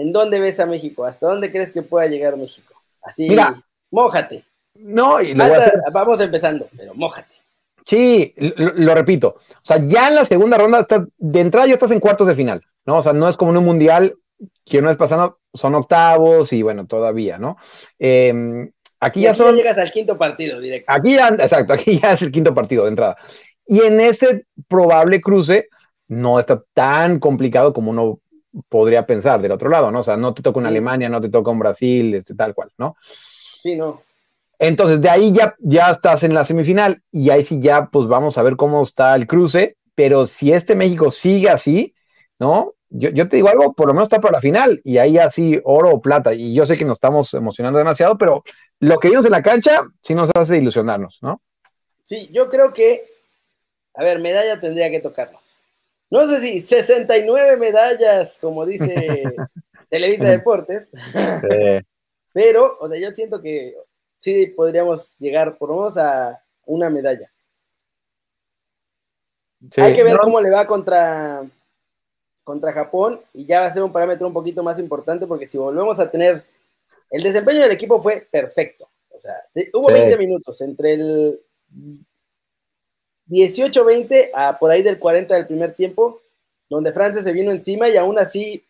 ¿En 0.00 0.12
dónde 0.12 0.40
ves 0.40 0.58
a 0.60 0.66
México? 0.66 1.04
¿Hasta 1.04 1.26
dónde 1.26 1.50
crees 1.50 1.72
que 1.72 1.82
pueda 1.82 2.06
llegar 2.06 2.36
México? 2.36 2.74
Así, 3.02 3.28
Mira, 3.28 3.62
mójate. 3.90 4.44
No, 4.74 5.20
y 5.20 5.34
Vamos 5.92 6.20
empezando, 6.20 6.68
pero 6.76 6.94
mójate. 6.94 7.34
Sí, 7.84 8.34
lo, 8.36 8.94
repito. 8.94 9.36
O 9.38 9.64
sea, 9.64 9.78
ya 9.86 10.08
en 10.08 10.14
la 10.14 10.24
segunda 10.24 10.56
ronda, 10.56 10.86
de 11.18 11.40
entrada 11.40 11.66
ya 11.66 11.74
estás 11.74 11.90
en 11.90 12.00
cuartos 12.00 12.26
de 12.26 12.34
final, 12.34 12.62
¿no? 12.86 12.98
O 12.98 13.02
sea, 13.02 13.12
no 13.12 13.28
es 13.28 13.36
como 13.36 13.50
en 13.50 13.58
un 13.58 13.64
mundial 13.64 14.14
que 14.64 14.80
no 14.80 14.90
es 14.90 14.96
pasando, 14.96 15.38
son 15.52 15.74
octavos 15.74 16.52
y 16.52 16.62
bueno, 16.62 16.86
todavía, 16.86 17.38
¿no? 17.38 17.56
Em, 17.98 18.70
aquí 19.00 19.22
ya 19.22 19.34
son. 19.34 19.54
llegas 19.54 19.78
al 19.78 19.90
quinto 19.90 20.16
partido 20.16 20.60
directo. 20.60 20.90
Aquí 20.92 21.14
ya, 21.14 21.28
exacto, 21.28 21.72
aquí 21.72 22.00
ya 22.00 22.12
es 22.12 22.22
el 22.22 22.32
quinto 22.32 22.54
partido 22.54 22.84
de 22.84 22.90
entrada. 22.90 23.16
Y 23.66 23.82
en 23.82 24.00
ese 24.00 24.46
probable 24.68 25.20
cruce, 25.20 25.68
no 26.08 26.40
está 26.40 26.62
tan 26.74 27.18
complicado 27.18 27.72
como 27.72 27.90
uno 27.90 28.20
podría 28.68 29.06
pensar 29.06 29.40
del 29.40 29.52
otro 29.52 29.68
lado, 29.68 29.90
¿no? 29.90 30.00
O 30.00 30.02
sea, 30.02 30.16
no 30.16 30.34
te 30.34 30.42
toca 30.42 30.58
una 30.58 30.68
Alemania, 30.68 31.08
no 31.08 31.20
te 31.20 31.28
toca 31.28 31.50
un 31.50 31.58
Brasil, 31.58 32.14
este, 32.14 32.34
tal 32.34 32.54
cual, 32.54 32.70
¿no? 32.78 32.96
Sí, 33.58 33.76
no. 33.76 34.02
Entonces, 34.58 35.00
de 35.00 35.08
ahí 35.08 35.32
ya, 35.32 35.54
ya 35.58 35.90
estás 35.90 36.22
en 36.22 36.34
la 36.34 36.44
semifinal 36.44 37.02
y 37.10 37.30
ahí 37.30 37.44
sí 37.44 37.60
ya, 37.60 37.86
pues 37.86 38.08
vamos 38.08 38.36
a 38.36 38.42
ver 38.42 38.56
cómo 38.56 38.82
está 38.82 39.14
el 39.14 39.26
cruce, 39.26 39.76
pero 39.94 40.26
si 40.26 40.52
este 40.52 40.74
México 40.74 41.10
sigue 41.10 41.48
así, 41.48 41.94
¿no? 42.38 42.74
Yo, 42.90 43.10
yo 43.10 43.28
te 43.28 43.36
digo 43.36 43.48
algo, 43.48 43.72
por 43.72 43.86
lo 43.86 43.94
menos 43.94 44.06
está 44.06 44.20
para 44.20 44.32
la 44.32 44.40
final 44.40 44.80
y 44.84 44.98
ahí 44.98 45.16
así 45.16 45.60
oro 45.64 45.90
o 45.90 46.00
plata. 46.00 46.34
Y 46.34 46.52
yo 46.52 46.66
sé 46.66 46.76
que 46.76 46.84
nos 46.84 46.96
estamos 46.96 47.32
emocionando 47.34 47.78
demasiado, 47.78 48.18
pero 48.18 48.42
lo 48.80 48.98
que 48.98 49.08
vimos 49.08 49.24
en 49.24 49.30
la 49.30 49.42
cancha 49.42 49.84
sí 50.02 50.14
nos 50.14 50.30
hace 50.34 50.58
ilusionarnos, 50.58 51.18
¿no? 51.22 51.40
Sí, 52.02 52.28
yo 52.32 52.48
creo 52.48 52.72
que, 52.72 53.04
a 53.94 54.02
ver, 54.02 54.18
medalla 54.18 54.60
tendría 54.60 54.90
que 54.90 55.00
tocarnos 55.00 55.54
no 56.10 56.26
sé 56.26 56.40
si 56.40 56.60
69 56.60 57.56
medallas, 57.56 58.36
como 58.40 58.66
dice 58.66 59.24
Televisa 59.88 60.28
Deportes, 60.28 60.90
pero, 62.32 62.76
o 62.80 62.88
sea, 62.88 63.00
yo 63.00 63.10
siento 63.12 63.40
que 63.40 63.76
sí 64.18 64.46
podríamos 64.48 65.16
llegar 65.18 65.56
por 65.56 65.70
lo 65.70 65.76
menos 65.76 65.96
a 65.96 66.42
una 66.66 66.90
medalla. 66.90 67.30
Hay 69.76 69.92
que 69.94 70.04
ver 70.04 70.18
cómo 70.18 70.40
le 70.40 70.50
va 70.50 70.66
contra, 70.66 71.44
contra 72.44 72.72
Japón 72.72 73.20
y 73.34 73.44
ya 73.44 73.60
va 73.60 73.66
a 73.66 73.72
ser 73.72 73.82
un 73.82 73.92
parámetro 73.92 74.26
un 74.26 74.32
poquito 74.32 74.62
más 74.62 74.78
importante 74.78 75.26
porque 75.26 75.46
si 75.46 75.58
volvemos 75.58 75.98
a 75.98 76.10
tener, 76.10 76.44
el 77.10 77.22
desempeño 77.22 77.60
del 77.60 77.72
equipo 77.72 78.00
fue 78.00 78.26
perfecto. 78.30 78.88
O 79.10 79.18
sea, 79.18 79.34
hubo 79.74 79.92
20 79.92 80.16
minutos 80.16 80.60
entre 80.62 80.94
el 80.94 81.40
18-20 83.30 84.30
a 84.34 84.58
por 84.58 84.70
ahí 84.70 84.82
del 84.82 84.98
40 84.98 85.34
del 85.34 85.46
primer 85.46 85.72
tiempo, 85.74 86.20
donde 86.68 86.92
Francia 86.92 87.22
se 87.22 87.32
vino 87.32 87.52
encima 87.52 87.88
y 87.88 87.96
aún 87.96 88.18
así, 88.18 88.64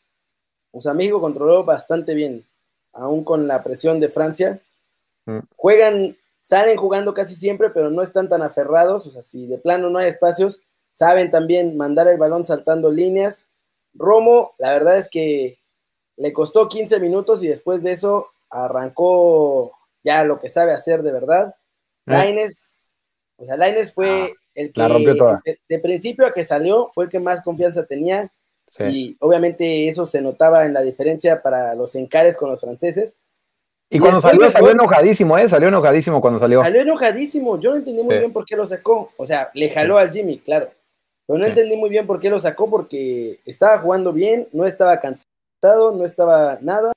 o 0.71 0.81
sea, 0.81 0.93
México 0.93 1.21
controló 1.21 1.65
bastante 1.65 2.15
bien, 2.15 2.45
aún 2.93 3.25
con 3.25 3.49
la 3.49 3.63
presión 3.63 3.99
de 4.01 4.11
Francia. 4.11 4.61
Mm. 5.25 5.39
Juegan, 5.57 6.17
salen 6.41 6.77
jugando 6.77 7.15
casi 7.15 7.35
siempre, 7.35 7.71
pero 7.71 7.91
no 7.91 8.03
están 8.03 8.29
tan 8.29 8.43
aferrados, 8.43 9.07
o 9.07 9.11
sea, 9.11 9.23
si 9.23 9.47
de 9.47 9.57
plano 9.57 9.89
no 9.89 9.99
hay 9.99 10.09
espacios, 10.09 10.61
saben 10.93 11.31
también 11.31 11.77
mandar 11.77 12.07
el 12.09 12.19
balón 12.19 12.45
saltando 12.45 12.91
líneas. 12.91 13.47
Romo, 13.95 14.53
la 14.59 14.73
verdad 14.73 14.99
es 14.99 15.09
que 15.09 15.59
le 16.17 16.33
costó 16.35 16.69
15 16.69 17.01
minutos 17.01 17.43
y 17.43 17.49
después 17.49 17.83
de 17.83 17.93
eso 17.93 18.29
arrancó 18.51 19.73
ya 20.05 20.23
lo 20.25 20.39
que 20.39 20.51
sabe 20.51 20.73
hacer 20.73 21.03
de 21.03 21.13
verdad. 21.13 21.55
Eh. 22.07 22.13
Laines, 22.13 22.65
o 23.39 23.47
sea, 23.47 23.57
Laines 23.57 23.95
fue 23.95 24.35
Ah, 24.35 24.40
el 24.55 24.73
que 24.73 24.81
la 24.81 24.89
rompió 24.89 25.17
toda. 25.17 25.43
de, 25.45 25.59
de 25.69 25.79
principio 25.79 26.27
a 26.27 26.33
que 26.33 26.45
salió 26.45 26.89
fue 26.93 27.05
el 27.05 27.11
que 27.11 27.21
más 27.21 27.43
confianza 27.43 27.85
tenía 27.87 28.31
Sí. 28.67 28.85
y 28.85 29.17
obviamente 29.19 29.89
eso 29.89 30.07
se 30.07 30.21
notaba 30.23 30.65
en 30.65 30.73
la 30.73 30.81
diferencia 30.83 31.43
para 31.43 31.75
los 31.75 31.95
encares 31.97 32.37
con 32.37 32.51
los 32.51 32.61
franceses. 32.61 33.17
Y 33.91 33.97
y 33.97 33.99
cuando 33.99 34.21
salió, 34.21 34.49
salió 34.49 34.71
enojadísimo, 34.71 35.37
¿eh? 35.37 35.49
Salió 35.49 35.67
enojadísimo 35.67 36.21
cuando 36.21 36.39
salió. 36.39 36.63
Salió 36.63 36.83
enojadísimo, 36.83 37.59
yo 37.59 37.71
no 37.73 37.79
entendí 37.79 38.05
muy 38.05 38.15
Sí. 38.15 38.19
bien 38.21 38.33
por 38.33 38.45
qué 38.45 38.55
lo 38.55 38.65
sacó, 38.69 39.13
o 39.17 39.27
sea, 39.27 39.51
le 39.55 39.71
jaló 39.71 39.99
al 39.99 40.13
Jimmy, 40.13 40.39
claro, 40.39 40.69
pero 41.27 41.39
no 41.41 41.45
Sí. 41.47 41.51
entendí 41.51 41.77
muy 41.77 41.91
bien 41.91 42.07
por 42.07 42.21
qué 42.21 42.31
lo 42.31 42.39
sacó 42.39 42.71
porque 42.71 43.41
estaba 43.45 43.79
jugando 43.79 44.13
bien, 44.13 44.47
no 44.53 44.65
estaba 44.67 45.01
cansado, 45.01 45.91
no 45.93 46.05
estaba 46.05 46.59
nada 46.61 46.93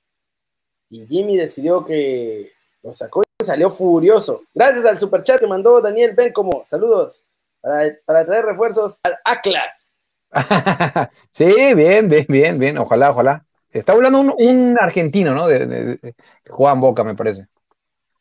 y 0.90 1.04
Jimmy 1.08 1.36
decidió 1.36 1.84
que 1.84 2.52
lo 2.84 2.94
sacó 2.94 3.22
y 3.24 3.44
salió 3.44 3.68
furioso. 3.68 4.42
Gracias 4.54 4.84
al 4.84 4.98
superchat 4.98 5.40
que 5.40 5.48
mandó 5.48 5.80
Daniel 5.80 6.14
Ben 6.14 6.32
como 6.32 6.62
saludos 6.66 7.20
para, 7.64 7.96
para 8.06 8.26
traer 8.26 8.44
refuerzos 8.44 8.98
al 9.02 9.18
Atlas. 9.24 9.92
sí, 11.32 11.44
bien, 11.74 12.08
bien, 12.08 12.26
bien, 12.28 12.58
bien. 12.58 12.78
Ojalá, 12.78 13.10
ojalá. 13.10 13.46
Está 13.70 13.92
hablando 13.92 14.20
un, 14.20 14.32
un 14.36 14.76
argentino, 14.80 15.34
¿no? 15.34 15.46
De, 15.48 15.98
en 16.44 16.80
Boca, 16.80 17.04
me 17.04 17.14
parece. 17.14 17.46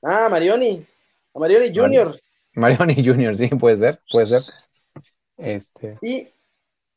Ah, 0.04 0.30
Marioni, 0.30 0.86
a 1.34 1.40
Marioni 1.40 1.74
Jr. 1.76 2.20
Marioni 2.56 2.96
Junior, 3.06 3.36
sí, 3.36 3.48
puede 3.50 3.78
ser, 3.78 4.02
puede 4.12 4.26
ser. 4.28 4.42
Este, 5.38 6.00
Y, 6.02 6.32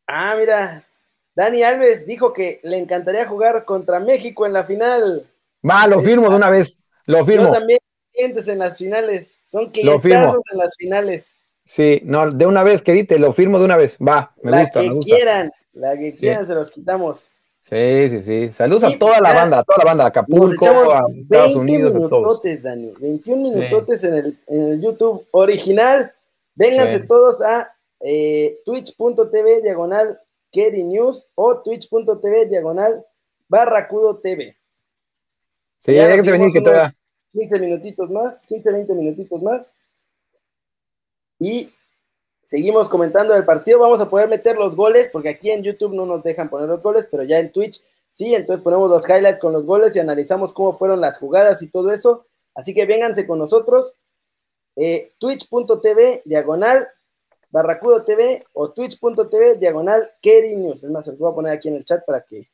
ah, 0.06 0.36
mira, 0.38 0.86
Dani 1.34 1.62
Alves 1.64 2.06
dijo 2.06 2.32
que 2.32 2.60
le 2.64 2.78
encantaría 2.78 3.26
jugar 3.26 3.64
contra 3.64 4.00
México 4.00 4.46
en 4.46 4.52
la 4.54 4.64
final. 4.64 5.28
va, 5.68 5.86
lo 5.86 6.00
firmo 6.00 6.30
de 6.30 6.36
una 6.36 6.50
vez. 6.50 6.82
Lo 7.06 7.24
Yo 7.24 7.24
firmo. 7.26 7.50
también, 7.50 7.78
clientes 8.12 8.48
en 8.48 8.58
las 8.58 8.78
finales. 8.78 9.38
Son 9.44 9.70
Lo 9.80 10.00
firmo. 10.00 10.36
clientazos 10.36 10.42
en 10.52 10.58
las 10.58 10.76
finales. 10.76 11.35
Sí, 11.66 12.00
no, 12.04 12.30
de 12.30 12.46
una 12.46 12.62
vez, 12.62 12.82
querite, 12.82 13.18
lo 13.18 13.32
firmo 13.32 13.58
de 13.58 13.64
una 13.66 13.76
vez. 13.76 13.98
Va, 13.98 14.32
me 14.42 14.50
la 14.52 14.62
gusta, 14.62 14.80
que 14.80 14.88
me 14.88 14.94
gusta. 14.94 15.14
quieran, 15.16 15.52
la 15.72 15.98
que 15.98 16.12
quieran 16.12 16.46
se 16.46 16.54
los 16.54 16.70
quitamos. 16.70 17.28
Sí, 17.60 18.08
sí, 18.08 18.22
sí. 18.22 18.50
Saludos 18.56 18.88
Y 18.88 18.94
a 18.94 18.98
toda 18.98 19.20
la 19.20 19.34
banda, 19.34 19.58
a 19.58 19.64
toda 19.64 19.78
la 19.78 19.84
banda, 19.84 20.06
Acapulco, 20.06 20.64
a 20.64 21.00
Estados 21.12 21.54
20 21.54 21.58
Unidos, 21.58 21.90
a 21.96 21.98
todos. 21.98 22.10
minutotes, 22.12 22.62
Dani. 22.62 22.92
21 23.00 23.42
minutotes 23.56 24.04
en, 24.04 24.14
el, 24.14 24.38
en 24.46 24.62
el 24.68 24.80
YouTube 24.80 25.26
original. 25.32 26.12
Vénganse 26.54 27.00
Sí. 27.00 27.06
todos 27.08 27.42
a 27.42 27.74
eh, 28.00 28.60
twitch.tv 28.64 29.62
diagonal 29.62 30.20
Kerry 30.52 30.84
News 30.84 31.26
o 31.34 31.60
twitch.tv 31.62 32.46
diagonal 32.46 33.04
Barracudo 33.48 34.18
TV. 34.20 34.56
Sí, 35.80 35.92
Ya 35.94 36.06
déjense 36.06 36.30
venir 36.30 36.52
que 36.52 36.60
todavía. 36.60 36.92
15 37.32 37.58
minutitos 37.58 38.10
más, 38.10 38.46
15, 38.46 38.72
20 38.72 38.94
minutitos 38.94 39.42
más. 39.42 39.74
Y 41.38 41.72
seguimos 42.42 42.88
comentando 42.88 43.34
el 43.34 43.44
partido. 43.44 43.80
Vamos 43.80 44.00
a 44.00 44.10
poder 44.10 44.28
meter 44.28 44.56
los 44.56 44.74
goles, 44.74 45.08
porque 45.12 45.28
aquí 45.30 45.50
en 45.50 45.62
YouTube 45.62 45.94
no 45.94 46.06
nos 46.06 46.22
dejan 46.22 46.48
poner 46.48 46.68
los 46.68 46.82
goles, 46.82 47.08
pero 47.10 47.22
ya 47.22 47.38
en 47.38 47.52
Twitch 47.52 47.82
sí. 48.10 48.34
Entonces 48.34 48.62
ponemos 48.62 48.90
los 48.90 49.08
highlights 49.08 49.40
con 49.40 49.52
los 49.52 49.66
goles 49.66 49.94
y 49.96 49.98
analizamos 49.98 50.52
cómo 50.52 50.72
fueron 50.72 51.00
las 51.00 51.18
jugadas 51.18 51.62
y 51.62 51.68
todo 51.68 51.90
eso. 51.90 52.26
Así 52.54 52.74
que 52.74 52.86
vénganse 52.86 53.26
con 53.26 53.38
nosotros. 53.38 53.96
Eh, 54.76 55.12
Twitch.tv 55.18 56.22
diagonal 56.24 56.86
Barracudo 57.48 58.04
TV 58.04 58.44
o 58.52 58.70
Twitch.tv 58.72 59.56
diagonal 59.58 60.10
Kerry 60.20 60.56
News. 60.56 60.84
Es 60.84 60.90
más, 60.90 61.04
se 61.04 61.12
los 61.12 61.20
voy 61.20 61.32
a 61.32 61.34
poner 61.34 61.52
aquí 61.52 61.68
en 61.68 61.76
el 61.76 61.84
chat 61.84 62.04
para 62.04 62.20
que 62.22 62.50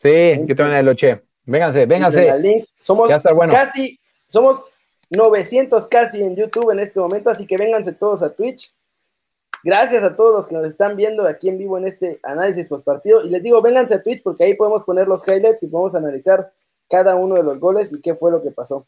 Sí, 0.00 0.40
yo 0.46 0.56
también 0.56 0.84
lo 0.86 0.92
eché. 0.92 1.22
Vénganse, 1.44 1.84
vénganse. 1.84 2.64
Somos 2.78 3.10
bueno. 3.34 3.52
casi, 3.52 3.98
somos 4.26 4.64
900 5.10 5.86
casi 5.88 6.22
en 6.22 6.36
YouTube 6.36 6.70
en 6.70 6.80
este 6.80 7.00
momento, 7.00 7.30
así 7.30 7.46
que 7.46 7.56
vénganse 7.56 7.92
todos 7.92 8.22
a 8.22 8.34
Twitch. 8.34 8.74
Gracias 9.62 10.02
a 10.04 10.16
todos 10.16 10.32
los 10.32 10.46
que 10.46 10.54
nos 10.54 10.66
están 10.66 10.96
viendo 10.96 11.26
aquí 11.26 11.48
en 11.48 11.58
vivo 11.58 11.76
en 11.76 11.86
este 11.86 12.18
análisis 12.22 12.68
post 12.68 12.84
partido. 12.84 13.24
Y 13.24 13.28
les 13.28 13.42
digo, 13.42 13.60
vénganse 13.60 13.94
a 13.94 14.02
Twitch 14.02 14.22
porque 14.22 14.44
ahí 14.44 14.54
podemos 14.54 14.84
poner 14.84 15.06
los 15.06 15.26
highlights 15.26 15.62
y 15.64 15.68
podemos 15.68 15.94
analizar 15.94 16.52
cada 16.88 17.16
uno 17.16 17.34
de 17.34 17.42
los 17.42 17.58
goles 17.60 17.92
y 17.92 18.00
qué 18.00 18.14
fue 18.14 18.30
lo 18.30 18.42
que 18.42 18.50
pasó. 18.50 18.86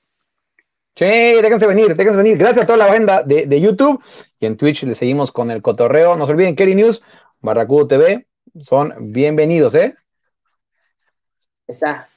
Sí, 0.96 1.04
déjense 1.04 1.66
venir, 1.66 1.94
déjense 1.96 2.16
venir. 2.16 2.38
Gracias 2.38 2.64
a 2.64 2.66
toda 2.66 2.78
la 2.78 2.86
banda 2.86 3.22
de, 3.22 3.46
de 3.46 3.60
YouTube 3.60 4.02
y 4.38 4.46
en 4.46 4.56
Twitch 4.56 4.82
le 4.84 4.94
seguimos 4.94 5.32
con 5.32 5.50
el 5.50 5.60
cotorreo. 5.60 6.16
No 6.16 6.26
se 6.26 6.32
olviden, 6.32 6.56
Kerry 6.56 6.74
News, 6.74 7.02
Barracudo 7.40 7.88
TV, 7.88 8.26
son 8.60 8.94
bienvenidos, 9.12 9.74
¿eh? 9.74 9.94
Está. 11.66 12.08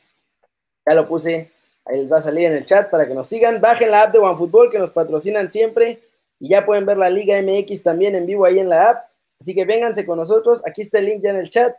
Ya 0.86 0.94
lo 0.94 1.08
puse. 1.08 1.55
Ahí 1.86 1.98
les 2.00 2.12
va 2.12 2.18
a 2.18 2.22
salir 2.22 2.48
en 2.48 2.54
el 2.54 2.66
chat 2.66 2.90
para 2.90 3.08
que 3.08 3.14
nos 3.14 3.28
sigan. 3.28 3.62
Bajen 3.62 3.92
la 3.92 4.04
app 4.04 4.14
de 4.14 4.20
OneFootball 4.20 4.72
que 4.72 4.80
nos 4.80 4.92
patrocinan 4.92 5.52
siempre. 5.52 6.00
Y 6.40 6.50
ya 6.50 6.66
pueden 6.66 6.86
ver 6.86 6.98
la 6.98 7.10
Liga 7.10 7.40
MX 7.42 7.84
también 7.84 8.16
en 8.16 8.26
vivo 8.26 8.46
ahí 8.46 8.60
en 8.60 8.70
la 8.70 8.90
app. 8.90 9.06
Así 9.40 9.54
que 9.54 9.66
vénganse 9.66 10.06
con 10.06 10.18
nosotros. 10.18 10.62
Aquí 10.66 10.82
está 10.82 11.00
el 11.00 11.06
link 11.06 11.22
ya 11.24 11.30
en 11.30 11.38
el 11.38 11.50
chat. 11.50 11.76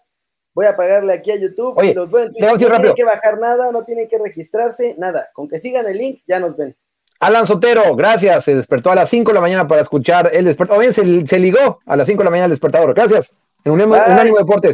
Voy 0.55 0.67
a 0.67 0.77
pagarle 0.77 1.13
aquí 1.13 1.31
a 1.33 1.37
YouTube. 1.37 1.77
Oye, 1.77 1.91
y 1.91 1.95
los 1.95 2.11
veo 2.11 2.23
en 2.25 2.33
Twitch. 2.33 2.39
te 2.39 2.45
voy 2.45 2.49
a 2.49 2.53
No 2.53 2.59
tienen 2.59 2.77
rápido. 2.77 2.95
que 2.95 3.05
bajar 3.05 3.39
nada, 3.39 3.73
no 3.73 3.85
tienen 3.85 4.09
que 4.09 4.17
registrarse, 4.19 4.95
nada. 4.97 5.29
Con 5.35 5.49
que 5.49 5.59
sigan 5.59 5.87
el 5.87 5.99
link, 5.99 6.21
ya 6.27 6.39
nos 6.41 6.57
ven. 6.57 6.75
Alan 7.21 7.47
Sotero, 7.47 7.95
gracias. 7.97 8.45
Se 8.45 8.55
despertó 8.55 8.91
a 8.91 8.95
las 8.95 9.11
5 9.11 9.31
de 9.31 9.35
la 9.35 9.41
mañana 9.41 9.67
para 9.69 9.83
escuchar 9.83 10.31
el 10.33 10.45
despertador. 10.47 10.83
Oye, 10.83 10.93
se, 10.93 11.27
se 11.27 11.39
ligó 11.39 11.81
a 11.85 11.97
las 11.97 12.07
5 12.07 12.19
de 12.21 12.25
la 12.25 12.31
mañana 12.31 12.45
el 12.47 12.53
despertador. 12.53 12.95
Gracias. 12.95 13.35
En 13.65 13.73
Unánimo 13.73 13.97
Bye. 13.97 14.13
Unánimo 14.13 14.39
Deportes. 14.39 14.71